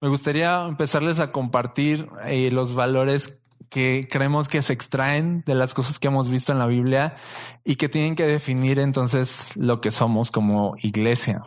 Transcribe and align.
me 0.00 0.08
gustaría 0.08 0.62
empezarles 0.62 1.20
a 1.20 1.32
compartir 1.32 2.08
eh, 2.24 2.50
los 2.50 2.74
valores 2.74 3.40
que 3.68 4.06
creemos 4.10 4.48
que 4.48 4.62
se 4.62 4.72
extraen 4.72 5.42
de 5.46 5.54
las 5.54 5.74
cosas 5.74 5.98
que 5.98 6.08
hemos 6.08 6.28
visto 6.28 6.52
en 6.52 6.58
la 6.58 6.66
Biblia 6.66 7.16
y 7.64 7.76
que 7.76 7.88
tienen 7.88 8.14
que 8.14 8.26
definir 8.26 8.78
entonces 8.78 9.56
lo 9.56 9.80
que 9.80 9.90
somos 9.90 10.30
como 10.30 10.74
iglesia. 10.82 11.42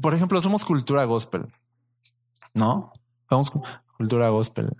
Por 0.00 0.14
ejemplo, 0.14 0.42
somos 0.42 0.64
cultura 0.64 1.04
gospel, 1.04 1.46
¿no? 2.52 2.92
Somos 3.28 3.52
cultura 3.96 4.28
gospel. 4.28 4.76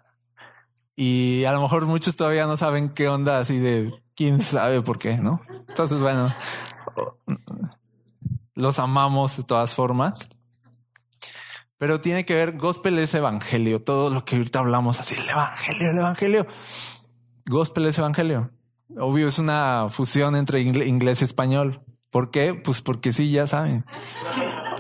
Y 0.94 1.44
a 1.44 1.52
lo 1.52 1.60
mejor 1.60 1.86
muchos 1.86 2.16
todavía 2.16 2.46
no 2.46 2.56
saben 2.56 2.90
qué 2.90 3.08
onda 3.08 3.38
así 3.38 3.58
de 3.58 3.92
quién 4.14 4.40
sabe 4.40 4.82
por 4.82 4.98
qué, 4.98 5.18
¿no? 5.18 5.40
Entonces, 5.68 6.00
bueno, 6.00 6.34
los 8.54 8.78
amamos 8.78 9.36
de 9.36 9.44
todas 9.44 9.74
formas. 9.74 10.28
Pero 11.78 12.00
tiene 12.00 12.24
que 12.24 12.34
ver, 12.34 12.56
gospel 12.56 12.98
es 12.98 13.14
evangelio, 13.14 13.82
todo 13.82 14.08
lo 14.08 14.24
que 14.24 14.36
ahorita 14.36 14.60
hablamos 14.60 14.98
así, 14.98 15.14
el 15.14 15.28
evangelio, 15.28 15.90
el 15.90 15.98
evangelio. 15.98 16.46
Gospel 17.46 17.86
es 17.86 17.98
evangelio. 17.98 18.50
Obvio, 18.98 19.28
es 19.28 19.38
una 19.38 19.86
fusión 19.90 20.36
entre 20.36 20.60
inglés 20.60 21.20
y 21.20 21.24
español. 21.24 21.82
¿Por 22.10 22.30
qué? 22.30 22.54
Pues 22.54 22.80
porque 22.80 23.12
sí, 23.12 23.30
ya 23.30 23.46
saben. 23.46 23.84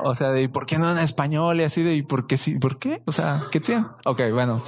O 0.02 0.14
sea, 0.14 0.30
de 0.30 0.48
¿por 0.48 0.64
qué 0.64 0.78
no 0.78 0.90
en 0.90 0.98
español? 0.98 1.60
Y 1.60 1.64
así 1.64 1.82
de 1.82 1.94
¿y 1.94 2.02
por 2.02 2.26
qué 2.26 2.36
sí? 2.36 2.58
¿Por 2.58 2.78
qué? 2.78 3.02
O 3.04 3.12
sea, 3.12 3.42
¿qué 3.50 3.60
tiene? 3.60 3.84
Ok, 4.04 4.22
bueno. 4.32 4.64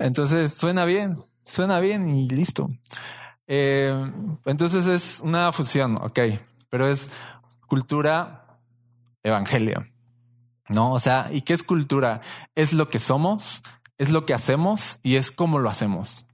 Entonces 0.00 0.54
suena 0.54 0.84
bien, 0.84 1.22
suena 1.44 1.78
bien 1.80 2.08
y 2.08 2.28
listo. 2.28 2.70
Eh, 3.46 3.94
entonces 4.46 4.86
es 4.86 5.20
una 5.22 5.52
fusión, 5.52 5.96
ok, 5.96 6.20
pero 6.70 6.88
es 6.88 7.10
cultura 7.66 8.58
evangelio. 9.22 9.84
¿No? 10.68 10.92
O 10.92 11.00
sea, 11.00 11.28
¿y 11.32 11.42
qué 11.42 11.54
es 11.54 11.62
cultura? 11.62 12.20
Es 12.54 12.72
lo 12.72 12.88
que 12.88 12.98
somos, 12.98 13.62
es 13.98 14.10
lo 14.10 14.26
que 14.26 14.34
hacemos 14.34 15.00
y 15.02 15.16
es 15.16 15.30
cómo 15.30 15.58
lo 15.58 15.68
hacemos. 15.70 16.26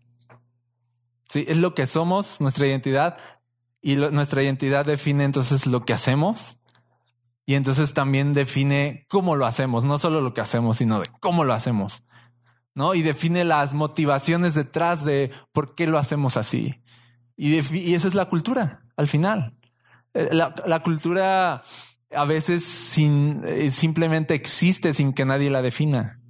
Sí, 1.28 1.44
es 1.48 1.58
lo 1.58 1.74
que 1.74 1.86
somos, 1.86 2.40
nuestra 2.40 2.66
identidad, 2.66 3.16
y 3.80 3.96
nuestra 3.96 4.42
identidad 4.42 4.86
define 4.86 5.24
entonces 5.24 5.66
lo 5.66 5.84
que 5.84 5.92
hacemos 5.92 6.58
y 7.46 7.54
entonces 7.54 7.92
también 7.92 8.32
define 8.32 9.06
cómo 9.08 9.36
lo 9.36 9.44
hacemos, 9.44 9.84
no 9.84 9.98
solo 9.98 10.22
lo 10.22 10.32
que 10.32 10.40
hacemos, 10.40 10.78
sino 10.78 11.00
de 11.00 11.06
cómo 11.20 11.44
lo 11.44 11.52
hacemos, 11.52 12.02
¿no? 12.74 12.94
Y 12.94 13.02
define 13.02 13.44
las 13.44 13.74
motivaciones 13.74 14.54
detrás 14.54 15.04
de 15.04 15.30
por 15.52 15.74
qué 15.74 15.86
lo 15.86 15.98
hacemos 15.98 16.38
así. 16.38 16.82
Y, 17.36 17.56
y 17.76 17.94
esa 17.94 18.08
es 18.08 18.14
la 18.14 18.30
cultura, 18.30 18.80
al 18.96 19.08
final. 19.08 19.54
Eh, 20.14 20.30
la, 20.32 20.54
la 20.64 20.82
cultura 20.82 21.62
a 22.16 22.24
veces 22.24 22.64
sin, 22.64 23.42
eh, 23.44 23.70
simplemente 23.70 24.34
existe 24.34 24.94
sin 24.94 25.12
que 25.12 25.24
nadie 25.24 25.50
la 25.50 25.62
defina. 25.62 26.20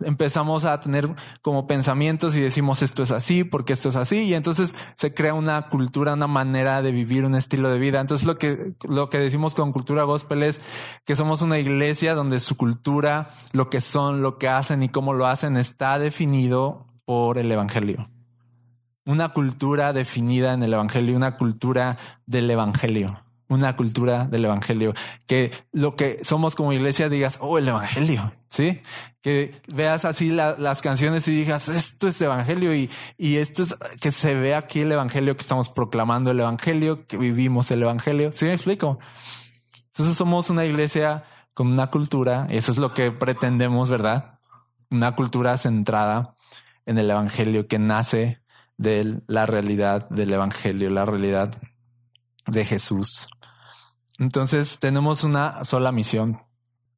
Empezamos 0.00 0.64
a 0.64 0.80
tener 0.80 1.08
como 1.42 1.66
pensamientos 1.66 2.34
y 2.34 2.40
decimos 2.40 2.82
esto 2.82 3.02
es 3.02 3.10
así 3.10 3.44
porque 3.44 3.74
esto 3.74 3.90
es 3.90 3.96
así 3.96 4.22
y 4.22 4.34
entonces 4.34 4.74
se 4.96 5.14
crea 5.14 5.34
una 5.34 5.68
cultura, 5.68 6.14
una 6.14 6.26
manera 6.26 6.82
de 6.82 6.92
vivir, 6.92 7.24
un 7.24 7.34
estilo 7.34 7.68
de 7.68 7.78
vida. 7.78 8.00
Entonces 8.00 8.26
lo 8.26 8.38
que, 8.38 8.74
lo 8.88 9.10
que 9.10 9.18
decimos 9.18 9.54
con 9.54 9.72
cultura 9.72 10.04
gospel 10.04 10.42
es 10.42 10.60
que 11.04 11.14
somos 11.14 11.42
una 11.42 11.58
iglesia 11.58 12.14
donde 12.14 12.40
su 12.40 12.56
cultura, 12.56 13.30
lo 13.52 13.70
que 13.70 13.80
son, 13.80 14.22
lo 14.22 14.38
que 14.38 14.48
hacen 14.48 14.82
y 14.82 14.88
cómo 14.88 15.12
lo 15.12 15.26
hacen 15.26 15.56
está 15.56 15.98
definido 15.98 16.86
por 17.04 17.38
el 17.38 17.52
evangelio. 17.52 18.04
Una 19.04 19.30
cultura 19.30 19.92
definida 19.92 20.52
en 20.52 20.62
el 20.62 20.72
evangelio, 20.72 21.16
una 21.16 21.36
cultura 21.36 21.98
del 22.26 22.50
evangelio 22.50 23.21
una 23.54 23.76
cultura 23.76 24.24
del 24.24 24.44
evangelio, 24.44 24.94
que 25.26 25.52
lo 25.72 25.96
que 25.96 26.18
somos 26.22 26.54
como 26.54 26.72
iglesia 26.72 27.08
digas, 27.08 27.38
oh, 27.40 27.58
el 27.58 27.68
evangelio, 27.68 28.34
sí, 28.48 28.80
que 29.20 29.60
veas 29.74 30.04
así 30.04 30.30
las 30.30 30.82
canciones 30.82 31.26
y 31.28 31.32
digas, 31.32 31.68
esto 31.68 32.08
es 32.08 32.20
evangelio 32.20 32.74
y, 32.74 32.90
y 33.16 33.36
esto 33.36 33.62
es 33.62 33.76
que 34.00 34.12
se 34.12 34.34
ve 34.34 34.54
aquí 34.54 34.80
el 34.80 34.92
evangelio 34.92 35.36
que 35.36 35.42
estamos 35.42 35.68
proclamando 35.68 36.30
el 36.30 36.40
evangelio, 36.40 37.06
que 37.06 37.16
vivimos 37.16 37.70
el 37.70 37.82
evangelio. 37.82 38.32
¿Sí 38.32 38.46
me 38.46 38.52
explico? 38.52 38.98
Entonces 39.86 40.16
somos 40.16 40.50
una 40.50 40.64
iglesia 40.64 41.24
con 41.54 41.68
una 41.68 41.88
cultura, 41.88 42.46
y 42.50 42.56
eso 42.56 42.72
es 42.72 42.78
lo 42.78 42.94
que 42.94 43.10
pretendemos, 43.12 43.90
¿verdad? 43.90 44.38
Una 44.90 45.14
cultura 45.14 45.58
centrada 45.58 46.34
en 46.86 46.98
el 46.98 47.10
evangelio 47.10 47.66
que 47.66 47.78
nace 47.78 48.42
de 48.78 49.20
la 49.26 49.46
realidad 49.46 50.08
del 50.08 50.32
evangelio, 50.32 50.88
la 50.90 51.04
realidad 51.04 51.60
de 52.46 52.64
Jesús. 52.64 53.28
Entonces 54.22 54.78
tenemos 54.78 55.24
una 55.24 55.64
sola 55.64 55.90
misión, 55.90 56.40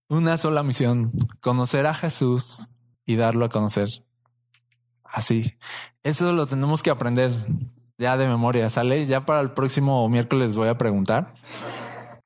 una 0.08 0.36
sola 0.36 0.62
misión, 0.62 1.10
conocer 1.40 1.86
a 1.86 1.94
Jesús 1.94 2.68
y 3.06 3.16
darlo 3.16 3.46
a 3.46 3.48
conocer. 3.48 3.88
Así. 5.02 5.54
Eso 6.02 6.32
lo 6.32 6.46
tenemos 6.46 6.82
que 6.82 6.90
aprender 6.90 7.32
ya 7.96 8.18
de 8.18 8.28
memoria, 8.28 8.68
¿sale? 8.68 9.06
Ya 9.06 9.24
para 9.24 9.40
el 9.40 9.52
próximo 9.52 10.06
miércoles 10.10 10.54
voy 10.54 10.68
a 10.68 10.76
preguntar. 10.76 11.32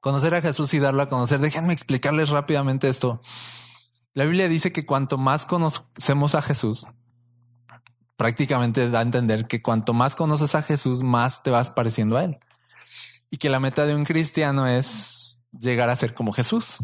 Conocer 0.00 0.34
a 0.34 0.42
Jesús 0.42 0.75
y 0.75 0.81
darlo 0.81 1.03
a 1.03 1.08
conocer. 1.08 1.38
Déjenme 1.38 1.72
explicarles 1.72 2.31
rápidamente 2.31 2.88
esto. 2.88 3.20
La 4.14 4.25
Biblia 4.25 4.48
dice 4.48 4.72
que 4.72 4.84
cuanto 4.84 5.16
más 5.16 5.47
conocemos 5.47 6.34
a 6.34 6.42
Jesús, 6.42 6.88
prácticamente 8.16 8.91
da 8.91 8.98
a 8.98 9.03
entender 9.03 9.47
que 9.47 9.62
cuanto 9.62 9.92
más 9.92 10.16
conoces 10.16 10.56
a 10.56 10.62
Jesús, 10.62 11.04
más 11.04 11.44
te 11.44 11.53
vas 11.53 11.70
pareciendo 11.70 12.19
a 12.19 12.25
Él 12.25 12.41
y 13.30 13.38
que 13.38 13.48
la 13.48 13.60
meta 13.60 13.86
de 13.86 13.94
un 13.94 14.04
cristiano 14.04 14.66
es 14.66 15.44
llegar 15.58 15.90
a 15.90 15.96
ser 15.96 16.14
como 16.14 16.32
Jesús. 16.32 16.78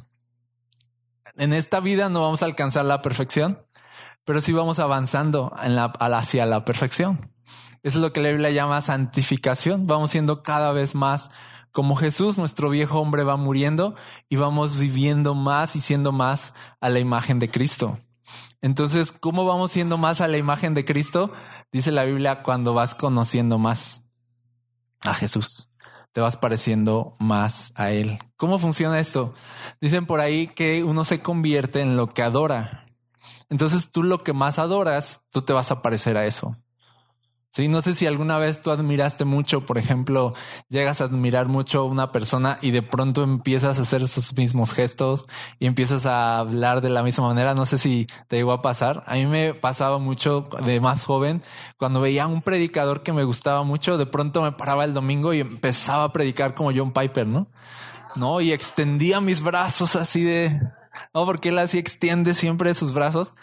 En 1.36 1.52
esta 1.52 1.80
vida 1.80 2.08
no 2.08 2.22
vamos 2.22 2.42
a 2.42 2.46
alcanzar 2.46 2.84
la 2.84 3.02
perfección, 3.02 3.58
pero 4.24 4.40
sí 4.40 4.52
vamos 4.52 4.78
avanzando 4.78 5.52
hacia 5.54 6.46
la 6.46 6.64
perfección. 6.64 7.32
Eso 7.82 7.98
es 7.98 8.02
lo 8.02 8.12
que 8.12 8.20
la 8.20 8.30
Biblia 8.30 8.50
llama 8.50 8.80
santificación. 8.80 9.86
Vamos 9.86 10.10
siendo 10.10 10.42
cada 10.42 10.72
vez 10.72 10.94
más 10.94 11.30
como 11.72 11.96
Jesús, 11.96 12.38
nuestro 12.38 12.70
viejo 12.70 13.00
hombre 13.00 13.24
va 13.24 13.36
muriendo 13.36 13.96
y 14.28 14.36
vamos 14.36 14.78
viviendo 14.78 15.34
más 15.34 15.74
y 15.74 15.80
siendo 15.80 16.12
más 16.12 16.54
a 16.80 16.88
la 16.88 17.00
imagen 17.00 17.40
de 17.40 17.48
Cristo. 17.48 17.98
Entonces, 18.60 19.10
¿cómo 19.10 19.44
vamos 19.44 19.72
siendo 19.72 19.98
más 19.98 20.20
a 20.20 20.28
la 20.28 20.38
imagen 20.38 20.72
de 20.74 20.84
Cristo? 20.84 21.32
Dice 21.72 21.90
la 21.90 22.04
Biblia 22.04 22.44
cuando 22.44 22.74
vas 22.74 22.94
conociendo 22.94 23.58
más 23.58 24.04
a 25.02 25.14
Jesús 25.14 25.68
te 26.14 26.20
vas 26.20 26.36
pareciendo 26.36 27.16
más 27.18 27.72
a 27.74 27.90
Él. 27.90 28.20
¿Cómo 28.36 28.60
funciona 28.60 29.00
esto? 29.00 29.34
Dicen 29.80 30.06
por 30.06 30.20
ahí 30.20 30.46
que 30.46 30.84
uno 30.84 31.04
se 31.04 31.20
convierte 31.20 31.80
en 31.80 31.96
lo 31.96 32.08
que 32.08 32.22
adora. 32.22 32.86
Entonces 33.50 33.90
tú 33.90 34.04
lo 34.04 34.22
que 34.22 34.32
más 34.32 34.60
adoras, 34.60 35.22
tú 35.30 35.42
te 35.42 35.52
vas 35.52 35.72
a 35.72 35.82
parecer 35.82 36.16
a 36.16 36.24
eso. 36.24 36.56
Sí, 37.54 37.68
no 37.68 37.82
sé 37.82 37.94
si 37.94 38.04
alguna 38.04 38.36
vez 38.38 38.62
tú 38.62 38.72
admiraste 38.72 39.24
mucho, 39.24 39.64
por 39.64 39.78
ejemplo, 39.78 40.34
llegas 40.70 41.00
a 41.00 41.04
admirar 41.04 41.46
mucho 41.46 41.82
a 41.82 41.84
una 41.84 42.10
persona 42.10 42.58
y 42.60 42.72
de 42.72 42.82
pronto 42.82 43.22
empiezas 43.22 43.78
a 43.78 43.82
hacer 43.82 44.02
esos 44.02 44.36
mismos 44.36 44.72
gestos 44.72 45.28
y 45.60 45.66
empiezas 45.66 46.04
a 46.04 46.38
hablar 46.38 46.80
de 46.80 46.88
la 46.88 47.04
misma 47.04 47.28
manera. 47.28 47.54
No 47.54 47.64
sé 47.64 47.78
si 47.78 48.08
te 48.26 48.34
llegó 48.34 48.50
a 48.50 48.60
pasar. 48.60 49.04
A 49.06 49.14
mí 49.14 49.26
me 49.26 49.54
pasaba 49.54 49.98
mucho 49.98 50.42
de 50.66 50.80
más 50.80 51.04
joven 51.04 51.44
cuando 51.76 52.00
veía 52.00 52.24
a 52.24 52.26
un 52.26 52.42
predicador 52.42 53.04
que 53.04 53.12
me 53.12 53.22
gustaba 53.22 53.62
mucho. 53.62 53.98
De 53.98 54.06
pronto 54.06 54.42
me 54.42 54.50
paraba 54.50 54.84
el 54.84 54.92
domingo 54.92 55.32
y 55.32 55.38
empezaba 55.38 56.02
a 56.02 56.12
predicar 56.12 56.56
como 56.56 56.72
John 56.74 56.92
Piper, 56.92 57.28
¿no? 57.28 57.52
No, 58.16 58.40
y 58.40 58.50
extendía 58.50 59.20
mis 59.20 59.40
brazos 59.40 59.94
así 59.94 60.24
de, 60.24 60.60
no, 61.12 61.24
porque 61.24 61.50
él 61.50 61.58
así 61.58 61.78
extiende 61.78 62.34
siempre 62.34 62.74
sus 62.74 62.92
brazos 62.92 63.34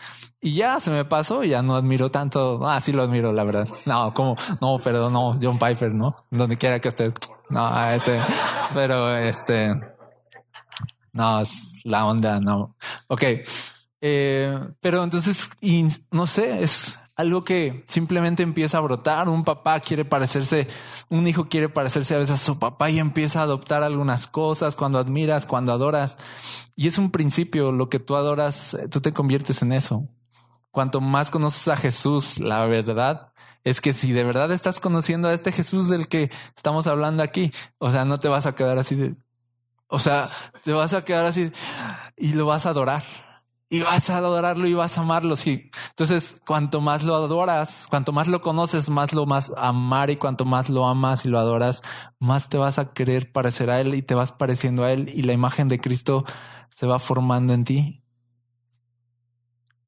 y 0.41 0.55
ya 0.55 0.79
se 0.79 0.91
me 0.91 1.05
pasó, 1.05 1.43
ya 1.43 1.61
no 1.61 1.75
admiro 1.75 2.11
tanto. 2.11 2.65
Ah, 2.65 2.79
sí 2.79 2.91
lo 2.91 3.03
admiro, 3.03 3.31
la 3.31 3.43
verdad. 3.43 3.67
No, 3.85 4.13
como, 4.13 4.35
no, 4.61 4.77
perdón, 4.77 5.13
no, 5.13 5.33
John 5.41 5.59
Piper, 5.59 5.93
¿no? 5.93 6.11
Donde 6.29 6.57
quiera 6.57 6.79
que 6.79 6.87
estés. 6.87 7.13
No, 7.49 7.71
este, 7.91 8.19
pero 8.73 9.17
este, 9.17 9.69
no, 11.13 11.41
es 11.41 11.81
la 11.83 12.05
onda, 12.05 12.39
no. 12.39 12.75
Ok. 13.07 13.23
Eh, 14.03 14.59
pero 14.79 15.03
entonces, 15.03 15.51
y 15.61 15.85
no 16.09 16.25
sé, 16.25 16.63
es, 16.63 16.99
algo 17.21 17.43
que 17.43 17.85
simplemente 17.87 18.43
empieza 18.43 18.77
a 18.77 18.81
brotar. 18.81 19.29
Un 19.29 19.43
papá 19.43 19.79
quiere 19.79 20.03
parecerse, 20.03 20.67
un 21.09 21.27
hijo 21.27 21.47
quiere 21.47 21.69
parecerse 21.69 22.15
a 22.15 22.17
veces 22.17 22.35
a 22.35 22.43
su 22.43 22.59
papá 22.59 22.89
y 22.89 22.99
empieza 22.99 23.39
a 23.39 23.43
adoptar 23.43 23.83
algunas 23.83 24.27
cosas 24.27 24.75
cuando 24.75 24.99
admiras, 24.99 25.47
cuando 25.47 25.71
adoras. 25.71 26.17
Y 26.75 26.87
es 26.87 26.97
un 26.97 27.11
principio, 27.11 27.71
lo 27.71 27.89
que 27.89 27.99
tú 27.99 28.15
adoras, 28.15 28.73
eh, 28.73 28.87
tú 28.89 28.99
te 29.01 29.13
conviertes 29.13 29.61
en 29.61 29.71
eso. 29.71 30.09
Cuanto 30.71 31.01
más 31.01 31.31
conoces 31.31 31.67
a 31.67 31.77
Jesús, 31.77 32.39
la 32.39 32.65
verdad 32.65 33.31
es 33.63 33.81
que 33.81 33.93
si 33.93 34.11
de 34.11 34.23
verdad 34.23 34.51
estás 34.51 34.79
conociendo 34.79 35.27
a 35.27 35.33
este 35.33 35.51
Jesús 35.51 35.87
del 35.89 36.07
que 36.07 36.31
estamos 36.55 36.87
hablando 36.87 37.23
aquí, 37.23 37.51
o 37.77 37.91
sea, 37.91 38.05
no 38.05 38.17
te 38.17 38.27
vas 38.27 38.45
a 38.45 38.55
quedar 38.55 38.79
así 38.79 38.95
de, 38.95 39.15
o 39.87 39.99
sea, 39.99 40.29
te 40.63 40.73
vas 40.73 40.93
a 40.93 41.03
quedar 41.03 41.25
así 41.25 41.51
y 42.17 42.33
lo 42.33 42.45
vas 42.47 42.65
a 42.65 42.69
adorar 42.69 43.03
y 43.71 43.79
vas 43.79 44.09
a 44.09 44.17
adorarlo 44.17 44.67
y 44.67 44.73
vas 44.73 44.97
a 44.97 45.01
amarlo. 45.01 45.37
Sí. 45.37 45.71
Entonces, 45.91 46.35
cuanto 46.45 46.81
más 46.81 47.05
lo 47.05 47.15
adoras, 47.15 47.87
cuanto 47.89 48.11
más 48.11 48.27
lo 48.27 48.41
conoces, 48.41 48.89
más 48.89 49.13
lo 49.13 49.25
más 49.25 49.53
amar 49.55 50.09
y 50.09 50.17
cuanto 50.17 50.43
más 50.43 50.69
lo 50.69 50.85
amas 50.87 51.25
y 51.25 51.29
lo 51.29 51.39
adoras, 51.39 51.81
más 52.19 52.49
te 52.49 52.57
vas 52.57 52.79
a 52.79 52.91
querer 52.91 53.31
parecer 53.31 53.69
a 53.69 53.79
él 53.79 53.95
y 53.95 54.01
te 54.01 54.13
vas 54.13 54.33
pareciendo 54.33 54.83
a 54.83 54.91
él 54.91 55.09
y 55.13 55.23
la 55.23 55.31
imagen 55.31 55.69
de 55.69 55.79
Cristo 55.79 56.25
se 56.69 56.85
va 56.85 56.99
formando 56.99 57.53
en 57.53 57.63
ti. 57.63 58.03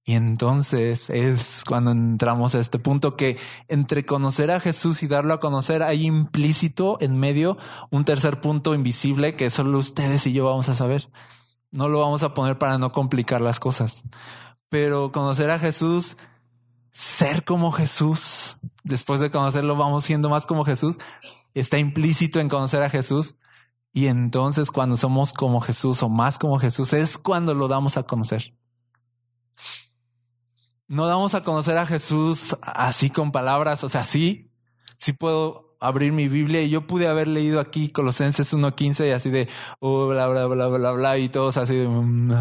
Y 0.05 0.13
entonces 0.13 1.09
es 1.09 1.63
cuando 1.67 1.91
entramos 1.91 2.55
a 2.55 2.61
este 2.61 2.79
punto 2.79 3.17
que 3.17 3.37
entre 3.67 4.05
conocer 4.05 4.49
a 4.51 4.61
Jesús 4.61 5.03
y 5.03 5.07
darlo 5.07 5.33
a 5.33 5.39
conocer 5.41 5.83
hay 5.83 6.05
implícito 6.05 6.97
en 7.01 7.19
medio 7.19 7.57
un 7.89 8.05
tercer 8.05 8.39
punto 8.39 8.75
invisible 8.75 9.35
que 9.35 9.49
solo 9.49 9.77
ustedes 9.79 10.25
y 10.25 10.31
yo 10.31 10.45
vamos 10.45 10.69
a 10.69 10.75
saber. 10.75 11.09
No 11.73 11.89
lo 11.89 11.99
vamos 11.99 12.23
a 12.23 12.33
poner 12.33 12.57
para 12.57 12.77
no 12.77 12.93
complicar 12.93 13.41
las 13.41 13.59
cosas. 13.59 14.03
Pero 14.69 15.11
conocer 15.11 15.49
a 15.51 15.59
Jesús, 15.59 16.15
ser 16.93 17.43
como 17.43 17.73
Jesús, 17.73 18.57
después 18.85 19.19
de 19.19 19.29
conocerlo 19.29 19.75
vamos 19.75 20.05
siendo 20.05 20.29
más 20.29 20.45
como 20.45 20.63
Jesús, 20.63 20.99
está 21.53 21.77
implícito 21.77 22.39
en 22.39 22.47
conocer 22.47 22.81
a 22.81 22.89
Jesús. 22.89 23.35
Y 23.91 24.07
entonces 24.07 24.71
cuando 24.71 24.95
somos 24.95 25.33
como 25.33 25.59
Jesús 25.59 26.01
o 26.01 26.07
más 26.07 26.39
como 26.39 26.57
Jesús 26.57 26.93
es 26.93 27.17
cuando 27.17 27.53
lo 27.53 27.67
damos 27.67 27.97
a 27.97 28.03
conocer 28.03 28.55
no 30.87 31.07
damos 31.07 31.33
a 31.33 31.41
conocer 31.41 31.77
a 31.77 31.85
Jesús 31.85 32.55
así 32.61 33.09
con 33.09 33.31
palabras, 33.31 33.83
o 33.83 33.89
sea, 33.89 34.03
sí, 34.03 34.51
sí 34.95 35.13
puedo 35.13 35.72
abrir 35.83 36.13
mi 36.13 36.27
Biblia 36.27 36.61
y 36.61 36.69
yo 36.69 36.87
pude 36.87 37.07
haber 37.07 37.27
leído 37.27 37.59
aquí 37.59 37.89
Colosenses 37.89 38.53
1.15 38.53 39.07
y 39.07 39.11
así 39.11 39.29
de, 39.29 39.49
oh, 39.79 40.07
bla, 40.07 40.27
bla, 40.27 40.45
bla, 40.47 40.67
bla, 40.67 40.91
bla, 40.91 41.17
y 41.17 41.29
todos 41.29 41.57
así 41.57 41.75
de, 41.75 41.87
mm, 41.87 42.31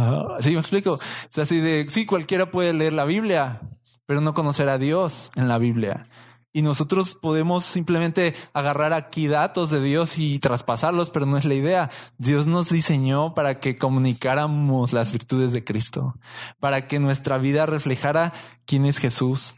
¿sí 0.41 0.53
me 0.53 0.61
explico? 0.61 1.01
Es 1.29 1.39
así 1.39 1.61
de, 1.61 1.87
sí, 1.89 2.07
cualquiera 2.07 2.51
puede 2.51 2.73
leer 2.73 2.93
la 2.93 3.05
Biblia, 3.05 3.61
pero 4.07 4.21
no 4.21 4.33
conocer 4.33 4.69
a 4.69 4.79
Dios 4.79 5.31
en 5.35 5.49
la 5.49 5.59
Biblia. 5.59 6.07
Y 6.55 6.61
nosotros 6.61 7.15
podemos 7.15 7.65
simplemente 7.65 8.35
agarrar 8.53 8.93
aquí 8.93 9.27
datos 9.27 9.71
de 9.71 9.83
Dios 9.83 10.19
y 10.19 10.39
traspasarlos, 10.39 11.09
pero 11.09 11.25
no 11.25 11.39
es 11.39 11.47
la 11.47 11.55
idea. 11.55 11.91
Dios 12.19 12.47
nos 12.47 12.69
diseñó 12.69 13.35
para 13.35 13.59
que 13.59 13.77
comunicáramos 13.77 14.93
las 14.93 15.13
virtudes 15.13 15.53
de 15.53 15.65
Cristo, 15.65 16.15
para 16.61 16.87
que 16.87 16.99
nuestra 16.99 17.39
vida 17.39 17.65
reflejara 17.65 18.35
quién 18.67 18.85
es 18.85 18.99
Jesús. 18.99 19.55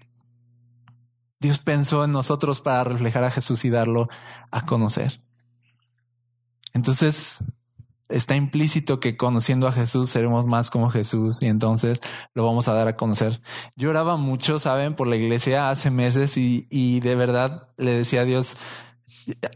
Dios 1.40 1.58
pensó 1.58 2.04
en 2.04 2.12
nosotros 2.12 2.60
para 2.60 2.84
reflejar 2.84 3.25
a 3.25 3.31
Jesús 3.31 3.64
y 3.64 3.70
darlo 3.70 4.08
a 4.50 4.64
conocer. 4.64 5.20
Entonces, 6.72 7.44
está 8.08 8.36
implícito 8.36 9.00
que 9.00 9.16
conociendo 9.16 9.66
a 9.66 9.72
Jesús 9.72 10.10
seremos 10.10 10.46
más 10.46 10.70
como 10.70 10.90
Jesús 10.90 11.42
y 11.42 11.46
entonces 11.46 12.00
lo 12.34 12.44
vamos 12.44 12.69
a 12.69 12.75
dar 12.75 12.88
a 12.88 12.96
conocer. 12.96 13.40
Yo 13.76 13.90
oraba 13.90 14.16
mucho, 14.16 14.58
saben, 14.58 14.94
por 14.94 15.06
la 15.06 15.16
iglesia 15.16 15.70
hace 15.70 15.90
meses 15.90 16.36
y, 16.36 16.66
y 16.70 17.00
de 17.00 17.14
verdad 17.14 17.69
le 17.76 17.92
decía 17.92 18.22
a 18.22 18.25
Dios, 18.25 18.56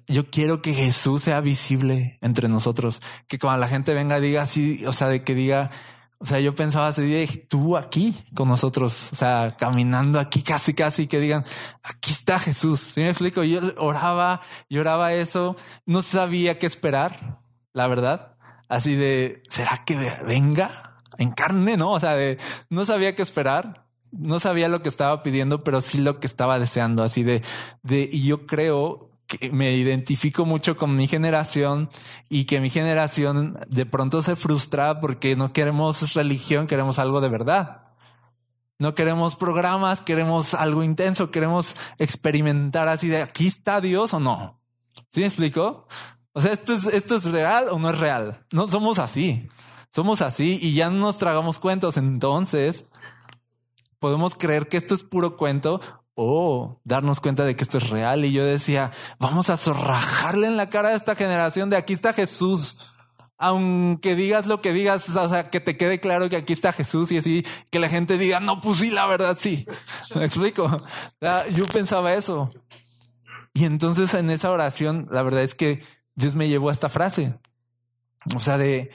yo 0.07 0.31
quiero 0.31 0.63
que 0.63 0.73
Jesús 0.73 1.25
sea 1.25 1.41
visible 1.41 2.19
entre 2.23 2.49
nosotros, 2.49 3.03
que 3.27 3.39
cuando 3.39 3.61
la 3.61 3.69
gente 3.69 3.95
venga 3.95 4.21
diga 4.21 4.43
así, 4.43 4.85
o 4.87 4.93
sea, 4.93 5.09
de 5.09 5.25
que 5.25 5.35
diga, 5.35 5.71
o 6.19 6.27
sea, 6.27 6.41
yo 6.41 6.55
pensaba 6.55 6.89
así, 6.89 7.47
tú 7.49 7.77
aquí 7.77 8.25
con 8.35 8.49
nosotros, 8.49 9.13
o 9.13 9.17
sea, 9.17 9.57
caminando 9.59 10.19
aquí 10.19 10.43
casi, 10.43 10.75
casi, 10.75 11.07
que 11.07 11.21
digan, 11.21 11.45
aquí 11.83 12.11
está 12.11 12.39
Jesús. 12.39 12.81
¿Sí 12.81 13.01
me 13.01 13.11
explico? 13.11 13.45
Yo 13.45 13.61
oraba, 13.77 14.41
yo 14.69 14.81
oraba 14.81 15.15
eso, 15.15 15.57
no 15.87 16.03
sabía 16.03 16.59
qué 16.59 16.67
esperar, 16.67 17.41
la 17.73 17.87
verdad 17.87 18.39
así 18.69 18.95
de, 18.95 19.43
¿será 19.49 19.83
que 19.85 19.97
venga 20.25 21.01
en 21.19 21.33
carne? 21.33 21.77
No, 21.77 21.93
o 21.93 22.01
sea, 22.01 22.15
de, 22.15 22.39
no 22.71 22.85
sabía 22.85 23.15
qué 23.15 23.23
esperar. 23.23 23.87
No 24.11 24.41
sabía 24.41 24.69
lo 24.69 24.81
que 24.81 24.89
estaba 24.89 25.23
pidiendo, 25.23 25.63
pero 25.63 25.83
sí 25.83 25.99
lo 25.99 26.19
que 26.19 26.27
estaba 26.27 26.59
deseando, 26.59 27.05
así 27.05 27.25
de, 27.25 27.43
de, 27.83 28.09
y 28.11 28.25
yo 28.25 28.47
creo 28.47 29.08
que 29.29 29.53
me 29.53 29.77
identifico 29.77 30.47
mucho 30.47 30.77
con 30.77 30.97
mi 30.97 31.07
generación 31.07 31.91
y 32.31 32.47
que 32.47 32.61
mi 32.61 32.71
generación 32.71 33.59
de 33.69 33.85
pronto 33.85 34.23
se 34.23 34.37
frustra 34.37 35.01
porque 35.01 35.37
no 35.37 35.53
queremos 35.53 36.15
religión, 36.15 36.67
queremos 36.67 36.99
algo 36.99 37.21
de 37.21 37.29
verdad. 37.29 37.83
No 38.79 38.95
queremos 38.95 39.37
programas, 39.37 40.01
queremos 40.01 40.55
algo 40.55 40.83
intenso, 40.83 41.31
queremos 41.31 41.77
experimentar 41.99 42.89
así 42.89 43.09
de 43.09 43.21
aquí 43.21 43.47
está 43.47 43.81
Dios 43.83 44.15
o 44.15 44.21
no. 44.21 44.63
¿Sí 45.11 45.21
me 45.21 45.27
explico? 45.27 45.87
O 46.33 46.41
sea, 46.41 46.53
¿esto 46.53 46.73
es, 46.73 46.87
¿esto 46.87 47.17
es 47.17 47.25
real 47.27 47.67
o 47.71 47.79
no 47.79 47.91
es 47.91 47.99
real? 47.99 48.47
No 48.51 48.67
somos 48.67 48.99
así. 48.99 49.49
Somos 49.91 50.23
así 50.23 50.59
y 50.63 50.73
ya 50.73 50.89
no 50.89 51.01
nos 51.01 51.19
tragamos 51.19 51.59
cuentos. 51.59 51.97
Entonces, 51.99 52.87
podemos 53.99 54.37
creer 54.37 54.69
que 54.69 54.79
esto 54.79 54.95
es 54.95 55.03
puro 55.03 55.37
cuento 55.37 55.81
o 56.21 56.81
darnos 56.83 57.21
cuenta 57.21 57.45
de 57.45 57.55
que 57.55 57.63
esto 57.63 57.79
es 57.79 57.91
real. 57.91 58.25
Y 58.25 58.33
yo 58.33 58.45
decía, 58.45 58.91
vamos 59.21 59.51
a 59.51 59.57
zorrajarle 59.57 60.49
en 60.49 60.57
la 60.57 60.69
cara 60.69 60.89
a 60.89 60.95
esta 60.95 61.15
generación 61.15 61.71
de 61.71 61.77
aquí 61.77 61.93
está 61.93 62.13
Jesús. 62.13 62.77
Aunque 63.39 64.17
digas 64.17 64.49
lo 64.49 64.61
que 64.61 64.73
digas, 64.73 65.09
o 65.15 65.29
sea, 65.29 65.49
que 65.49 65.61
te 65.61 65.77
quede 65.77 66.01
claro 66.01 66.29
que 66.29 66.35
aquí 66.35 66.53
está 66.53 66.73
Jesús 66.73 67.13
y 67.13 67.19
así, 67.19 67.47
que 67.71 67.79
la 67.79 67.89
gente 67.89 68.19
diga, 68.19 68.41
no, 68.41 68.61
pues 68.61 68.79
sí, 68.79 68.91
la 68.91 69.07
verdad 69.07 69.37
sí. 69.39 69.65
¿Me 70.17 70.25
explico? 70.25 70.83
Yo 71.55 71.67
pensaba 71.67 72.13
eso. 72.15 72.51
Y 73.55 73.65
entonces 73.65 74.13
en 74.15 74.29
esa 74.31 74.51
oración, 74.51 75.07
la 75.13 75.23
verdad 75.23 75.45
es 75.45 75.55
que 75.55 75.85
Dios 76.17 76.35
me 76.35 76.49
llevó 76.49 76.71
a 76.71 76.73
esta 76.73 76.89
frase. 76.89 77.35
O 78.35 78.41
sea, 78.41 78.59
de 78.59 78.91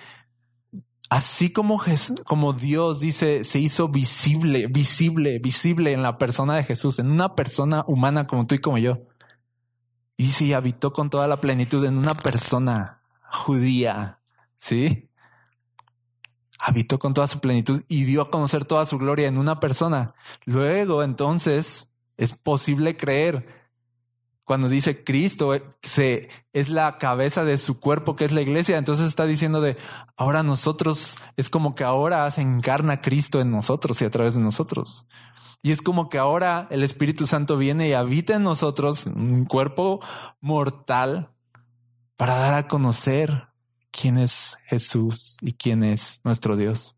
así 1.13 1.53
como, 1.53 1.79
como 2.25 2.53
Dios 2.53 2.99
dice, 2.99 3.43
se 3.43 3.59
hizo 3.59 3.87
visible, 3.87 4.65
visible, 4.65 5.37
visible 5.37 5.91
en 5.91 6.01
la 6.01 6.17
persona 6.17 6.55
de 6.55 6.63
Jesús, 6.63 6.97
en 6.97 7.11
una 7.11 7.35
persona 7.35 7.83
humana 7.85 8.25
como 8.25 8.47
tú 8.47 8.55
y 8.55 8.59
como 8.59 8.79
yo. 8.79 9.03
Y 10.17 10.31
sí, 10.31 10.53
habitó 10.53 10.91
con 10.91 11.11
toda 11.11 11.27
la 11.27 11.39
plenitud 11.39 11.85
en 11.85 11.97
una 11.97 12.15
persona 12.15 13.03
judía, 13.31 14.21
¿sí? 14.57 15.07
Habitó 16.59 16.97
con 16.97 17.13
toda 17.13 17.27
su 17.27 17.39
plenitud 17.39 17.83
y 17.87 18.05
dio 18.05 18.23
a 18.23 18.31
conocer 18.31 18.65
toda 18.65 18.83
su 18.87 18.97
gloria 18.97 19.27
en 19.27 19.37
una 19.37 19.59
persona. 19.59 20.15
Luego, 20.45 21.03
entonces, 21.03 21.91
es 22.17 22.33
posible 22.33 22.97
creer 22.97 23.62
cuando 24.43 24.67
dice 24.69 25.03
Cristo 25.03 25.53
eh, 25.53 25.63
se, 25.81 26.29
es 26.51 26.69
la 26.69 26.97
cabeza 26.97 27.43
de 27.43 27.57
su 27.57 27.79
cuerpo, 27.79 28.15
que 28.15 28.25
es 28.25 28.31
la 28.31 28.41
iglesia, 28.41 28.77
entonces 28.77 29.07
está 29.07 29.25
diciendo 29.25 29.61
de 29.61 29.77
ahora 30.17 30.43
nosotros, 30.43 31.17
es 31.37 31.49
como 31.49 31.75
que 31.75 31.83
ahora 31.83 32.29
se 32.31 32.41
encarna 32.41 33.01
Cristo 33.01 33.39
en 33.41 33.51
nosotros 33.51 34.01
y 34.01 34.05
a 34.05 34.11
través 34.11 34.35
de 34.35 34.41
nosotros. 34.41 35.07
Y 35.61 35.71
es 35.71 35.81
como 35.81 36.09
que 36.09 36.17
ahora 36.17 36.67
el 36.71 36.83
Espíritu 36.83 37.25
Santo 37.25 37.57
viene 37.57 37.87
y 37.87 37.93
habita 37.93 38.35
en 38.35 38.43
nosotros, 38.43 39.05
un 39.05 39.45
cuerpo 39.45 40.01
mortal, 40.41 41.31
para 42.17 42.37
dar 42.37 42.53
a 42.53 42.67
conocer 42.67 43.47
quién 43.91 44.17
es 44.17 44.57
Jesús 44.65 45.37
y 45.41 45.53
quién 45.53 45.83
es 45.83 46.19
nuestro 46.25 46.57
Dios. 46.57 46.97